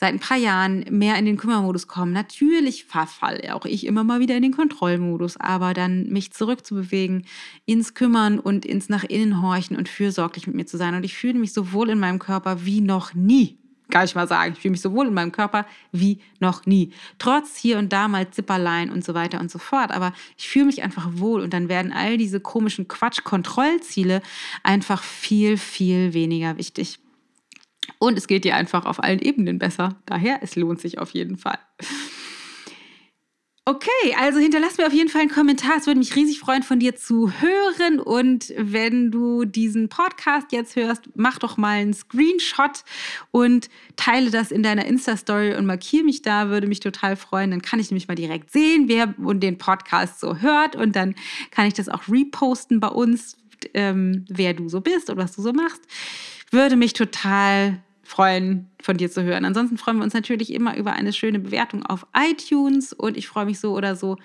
seit 0.00 0.14
ein 0.14 0.20
paar 0.20 0.36
Jahren 0.36 0.84
mehr 0.90 1.16
in 1.16 1.24
den 1.24 1.36
Kümmermodus 1.36 1.88
kommen. 1.88 2.12
Natürlich 2.12 2.84
verfalle 2.84 3.54
auch 3.54 3.64
ich 3.64 3.84
immer 3.84 4.04
mal 4.04 4.20
wieder 4.20 4.36
in 4.36 4.42
den 4.42 4.54
Kontrollmodus, 4.54 5.36
aber 5.38 5.74
dann 5.74 6.08
mich 6.08 6.32
zurückzubewegen, 6.32 7.26
ins 7.66 7.94
Kümmern 7.94 8.38
und 8.38 8.64
ins 8.64 8.88
nach 8.88 9.04
innen 9.04 9.42
horchen 9.42 9.76
und 9.76 9.88
fürsorglich 9.88 10.46
mit 10.46 10.54
mir 10.54 10.66
zu 10.66 10.76
sein. 10.76 10.94
Und 10.94 11.04
ich 11.04 11.16
fühle 11.16 11.38
mich 11.38 11.52
so 11.52 11.72
wohl 11.72 11.90
in 11.90 11.98
meinem 11.98 12.20
Körper 12.20 12.64
wie 12.64 12.80
noch 12.80 13.14
nie 13.14 13.58
kann 13.90 14.04
ich 14.04 14.14
mal 14.14 14.28
sagen. 14.28 14.52
Ich 14.52 14.60
fühle 14.60 14.72
mich 14.72 14.80
so 14.80 14.92
wohl 14.92 15.06
in 15.06 15.14
meinem 15.14 15.32
Körper 15.32 15.66
wie 15.92 16.20
noch 16.40 16.66
nie. 16.66 16.92
Trotz 17.18 17.56
hier 17.56 17.78
und 17.78 17.92
da 17.92 18.08
mal 18.08 18.30
Zipperlein 18.30 18.90
und 18.90 19.04
so 19.04 19.14
weiter 19.14 19.40
und 19.40 19.50
so 19.50 19.58
fort. 19.58 19.92
Aber 19.92 20.12
ich 20.36 20.48
fühle 20.48 20.66
mich 20.66 20.82
einfach 20.82 21.08
wohl 21.12 21.40
und 21.40 21.54
dann 21.54 21.68
werden 21.68 21.92
all 21.92 22.18
diese 22.18 22.40
komischen 22.40 22.88
Quatsch-Kontrollziele 22.88 24.22
einfach 24.62 25.02
viel, 25.02 25.56
viel 25.56 26.12
weniger 26.12 26.58
wichtig. 26.58 26.98
Und 27.98 28.18
es 28.18 28.26
geht 28.26 28.44
dir 28.44 28.54
einfach 28.54 28.84
auf 28.86 29.02
allen 29.02 29.20
Ebenen 29.20 29.58
besser. 29.58 29.96
Daher, 30.06 30.40
es 30.42 30.56
lohnt 30.56 30.80
sich 30.80 30.98
auf 30.98 31.10
jeden 31.10 31.36
Fall. 31.36 31.58
Okay, 33.68 34.16
also 34.18 34.38
hinterlass 34.38 34.78
mir 34.78 34.86
auf 34.86 34.94
jeden 34.94 35.10
Fall 35.10 35.20
einen 35.20 35.30
Kommentar. 35.30 35.76
Es 35.76 35.86
würde 35.86 35.98
mich 35.98 36.16
riesig 36.16 36.38
freuen, 36.38 36.62
von 36.62 36.80
dir 36.80 36.96
zu 36.96 37.30
hören. 37.30 38.00
Und 38.00 38.54
wenn 38.56 39.10
du 39.10 39.44
diesen 39.44 39.90
Podcast 39.90 40.52
jetzt 40.52 40.74
hörst, 40.74 41.10
mach 41.16 41.38
doch 41.38 41.58
mal 41.58 41.76
einen 41.76 41.92
Screenshot 41.92 42.82
und 43.30 43.68
teile 43.96 44.30
das 44.30 44.52
in 44.52 44.62
deiner 44.62 44.86
Insta-Story 44.86 45.54
und 45.54 45.66
markiere 45.66 46.04
mich 46.04 46.22
da. 46.22 46.48
Würde 46.48 46.66
mich 46.66 46.80
total 46.80 47.14
freuen. 47.14 47.50
Dann 47.50 47.60
kann 47.60 47.78
ich 47.78 47.90
nämlich 47.90 48.08
mal 48.08 48.14
direkt 48.14 48.52
sehen, 48.52 48.88
wer 48.88 49.12
und 49.18 49.40
den 49.40 49.58
Podcast 49.58 50.18
so 50.18 50.38
hört. 50.38 50.74
Und 50.74 50.96
dann 50.96 51.14
kann 51.50 51.66
ich 51.66 51.74
das 51.74 51.90
auch 51.90 52.08
reposten 52.08 52.80
bei 52.80 52.88
uns, 52.88 53.36
ähm, 53.74 54.24
wer 54.30 54.54
du 54.54 54.70
so 54.70 54.80
bist 54.80 55.10
und 55.10 55.18
was 55.18 55.36
du 55.36 55.42
so 55.42 55.52
machst. 55.52 55.82
Würde 56.50 56.76
mich 56.76 56.92
total 56.92 57.82
freuen, 58.02 58.70
von 58.80 58.96
dir 58.96 59.10
zu 59.10 59.22
hören. 59.22 59.44
Ansonsten 59.44 59.76
freuen 59.76 59.98
wir 59.98 60.04
uns 60.04 60.14
natürlich 60.14 60.52
immer 60.52 60.76
über 60.76 60.92
eine 60.92 61.12
schöne 61.12 61.38
Bewertung 61.38 61.84
auf 61.84 62.06
iTunes 62.16 62.92
und 62.92 63.16
ich 63.16 63.28
freue 63.28 63.44
mich 63.44 63.60
so 63.60 63.76
oder 63.76 63.96
so 63.96 64.16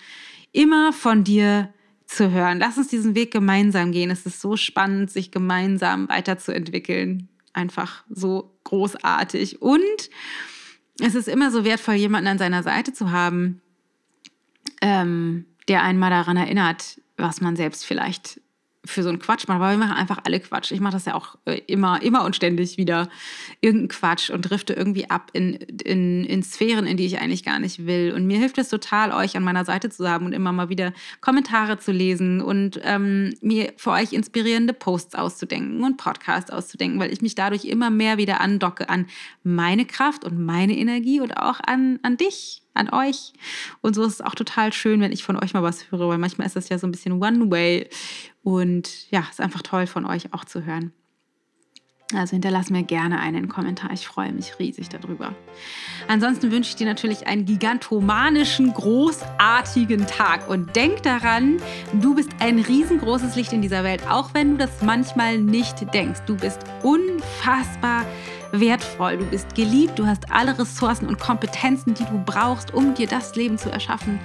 immer 0.53 0.93
von 0.93 1.23
dir 1.23 1.73
zu 2.05 2.31
hören. 2.31 2.59
Lass 2.59 2.77
uns 2.77 2.87
diesen 2.87 3.15
Weg 3.15 3.31
gemeinsam 3.31 3.91
gehen. 3.91 4.09
Es 4.09 4.25
ist 4.25 4.39
so 4.39 4.55
spannend, 4.55 5.11
sich 5.11 5.31
gemeinsam 5.31 6.07
weiterzuentwickeln. 6.07 7.27
Einfach 7.51 8.03
so 8.09 8.57
großartig. 8.63 9.61
Und 9.61 10.09
es 10.99 11.15
ist 11.15 11.27
immer 11.27 11.51
so 11.51 11.65
wertvoll, 11.65 11.95
jemanden 11.95 12.27
an 12.27 12.37
seiner 12.37 12.63
Seite 12.63 12.93
zu 12.93 13.11
haben, 13.11 13.61
ähm, 14.81 15.45
der 15.67 15.83
einen 15.83 15.99
mal 15.99 16.09
daran 16.09 16.37
erinnert, 16.37 17.01
was 17.17 17.41
man 17.41 17.55
selbst 17.55 17.85
vielleicht 17.85 18.39
für 18.85 19.01
so 19.01 19.09
einen 19.09 19.19
Quatsch 19.19 19.47
machen, 19.47 19.61
weil 19.61 19.77
wir 19.77 19.85
machen 19.85 19.95
einfach 19.95 20.19
alle 20.25 20.39
Quatsch. 20.39 20.71
Ich 20.71 20.81
mache 20.81 20.93
das 20.93 21.05
ja 21.05 21.15
auch 21.15 21.35
äh, 21.45 21.61
immer, 21.67 22.01
immer 22.01 22.25
und 22.25 22.35
ständig 22.35 22.77
wieder 22.77 23.09
irgendeinen 23.61 23.87
Quatsch 23.87 24.29
und 24.29 24.41
drifte 24.41 24.73
irgendwie 24.73 25.09
ab 25.09 25.29
in, 25.31 25.53
in, 25.53 26.25
in 26.25 26.43
Sphären, 26.43 26.85
in 26.85 26.97
die 26.97 27.05
ich 27.05 27.19
eigentlich 27.19 27.45
gar 27.45 27.59
nicht 27.59 27.85
will. 27.85 28.11
Und 28.13 28.27
mir 28.27 28.37
hilft 28.37 28.57
es 28.57 28.67
total, 28.67 29.11
euch 29.11 29.37
an 29.37 29.43
meiner 29.43 29.63
Seite 29.63 29.89
zu 29.89 30.07
haben 30.09 30.25
und 30.25 30.33
immer 30.33 30.51
mal 30.51 30.67
wieder 30.67 30.91
Kommentare 31.21 31.79
zu 31.79 31.93
lesen 31.93 32.41
und 32.41 32.79
ähm, 32.83 33.33
mir 33.41 33.73
für 33.77 33.91
euch 33.91 34.11
inspirierende 34.11 34.73
Posts 34.73 35.15
auszudenken 35.15 35.83
und 35.83 35.97
Podcasts 35.97 36.51
auszudenken, 36.51 36.99
weil 36.99 37.13
ich 37.13 37.21
mich 37.21 37.35
dadurch 37.35 37.65
immer 37.65 37.89
mehr 37.89 38.17
wieder 38.17 38.41
andocke 38.41 38.89
an 38.89 39.07
meine 39.43 39.85
Kraft 39.85 40.25
und 40.25 40.43
meine 40.43 40.77
Energie 40.77 41.21
und 41.21 41.37
auch 41.37 41.61
an, 41.65 41.99
an 42.03 42.17
dich, 42.17 42.62
an 42.73 42.89
euch. 42.89 43.33
Und 43.81 43.95
so 43.95 44.03
ist 44.03 44.13
es 44.13 44.21
auch 44.21 44.35
total 44.35 44.73
schön, 44.73 45.01
wenn 45.01 45.11
ich 45.11 45.23
von 45.23 45.41
euch 45.41 45.53
mal 45.53 45.63
was 45.63 45.91
höre, 45.91 46.09
weil 46.09 46.17
manchmal 46.17 46.47
ist 46.47 46.55
das 46.55 46.69
ja 46.69 46.77
so 46.77 46.87
ein 46.87 46.91
bisschen 46.91 47.21
One-Way. 47.21 47.89
Und 48.43 49.09
ja, 49.11 49.25
ist 49.29 49.41
einfach 49.41 49.61
toll 49.61 49.87
von 49.87 50.05
euch 50.05 50.33
auch 50.33 50.45
zu 50.45 50.65
hören. 50.65 50.91
Also 52.15 52.31
hinterlass 52.31 52.69
mir 52.69 52.83
gerne 52.83 53.19
einen 53.19 53.49
Kommentar. 53.49 53.91
Ich 53.91 54.07
freue 54.07 54.31
mich 54.31 54.59
riesig 54.59 54.89
darüber. 54.89 55.33
Ansonsten 56.07 56.51
wünsche 56.51 56.69
ich 56.69 56.75
dir 56.75 56.85
natürlich 56.85 57.27
einen 57.27 57.45
gigantomanischen, 57.45 58.73
großartigen 58.73 60.05
Tag. 60.05 60.47
Und 60.47 60.75
denk 60.75 61.03
daran, 61.03 61.57
du 61.93 62.15
bist 62.15 62.29
ein 62.39 62.59
riesengroßes 62.59 63.35
Licht 63.35 63.53
in 63.53 63.61
dieser 63.61 63.83
Welt, 63.83 64.07
auch 64.07 64.33
wenn 64.33 64.51
du 64.51 64.57
das 64.57 64.81
manchmal 64.81 65.37
nicht 65.39 65.93
denkst. 65.93 66.21
Du 66.25 66.35
bist 66.35 66.59
unfassbar 66.83 68.05
wertvoll, 68.53 69.17
du 69.17 69.25
bist 69.25 69.55
geliebt, 69.55 69.99
du 69.99 70.05
hast 70.05 70.31
alle 70.31 70.57
Ressourcen 70.57 71.07
und 71.07 71.19
Kompetenzen, 71.19 71.93
die 71.93 72.05
du 72.05 72.23
brauchst, 72.25 72.73
um 72.73 72.93
dir 72.93 73.07
das 73.07 73.35
Leben 73.35 73.57
zu 73.57 73.69
erschaffen, 73.69 74.19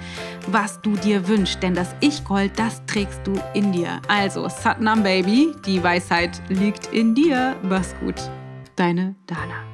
was 0.47 0.79
du 0.81 0.95
dir 0.95 1.27
wünschst. 1.27 1.61
Denn 1.61 1.73
das 1.73 1.95
Ich-Gold, 1.99 2.57
das 2.57 2.85
trägst 2.85 3.21
du 3.25 3.33
in 3.53 3.71
dir. 3.71 3.99
Also, 4.07 4.47
Satnam 4.47 5.03
Baby, 5.03 5.53
die 5.65 5.83
Weisheit 5.83 6.41
liegt 6.49 6.87
in 6.93 7.15
dir. 7.15 7.55
Mach's 7.63 7.95
gut. 7.99 8.15
Deine 8.75 9.15
Dana. 9.25 9.65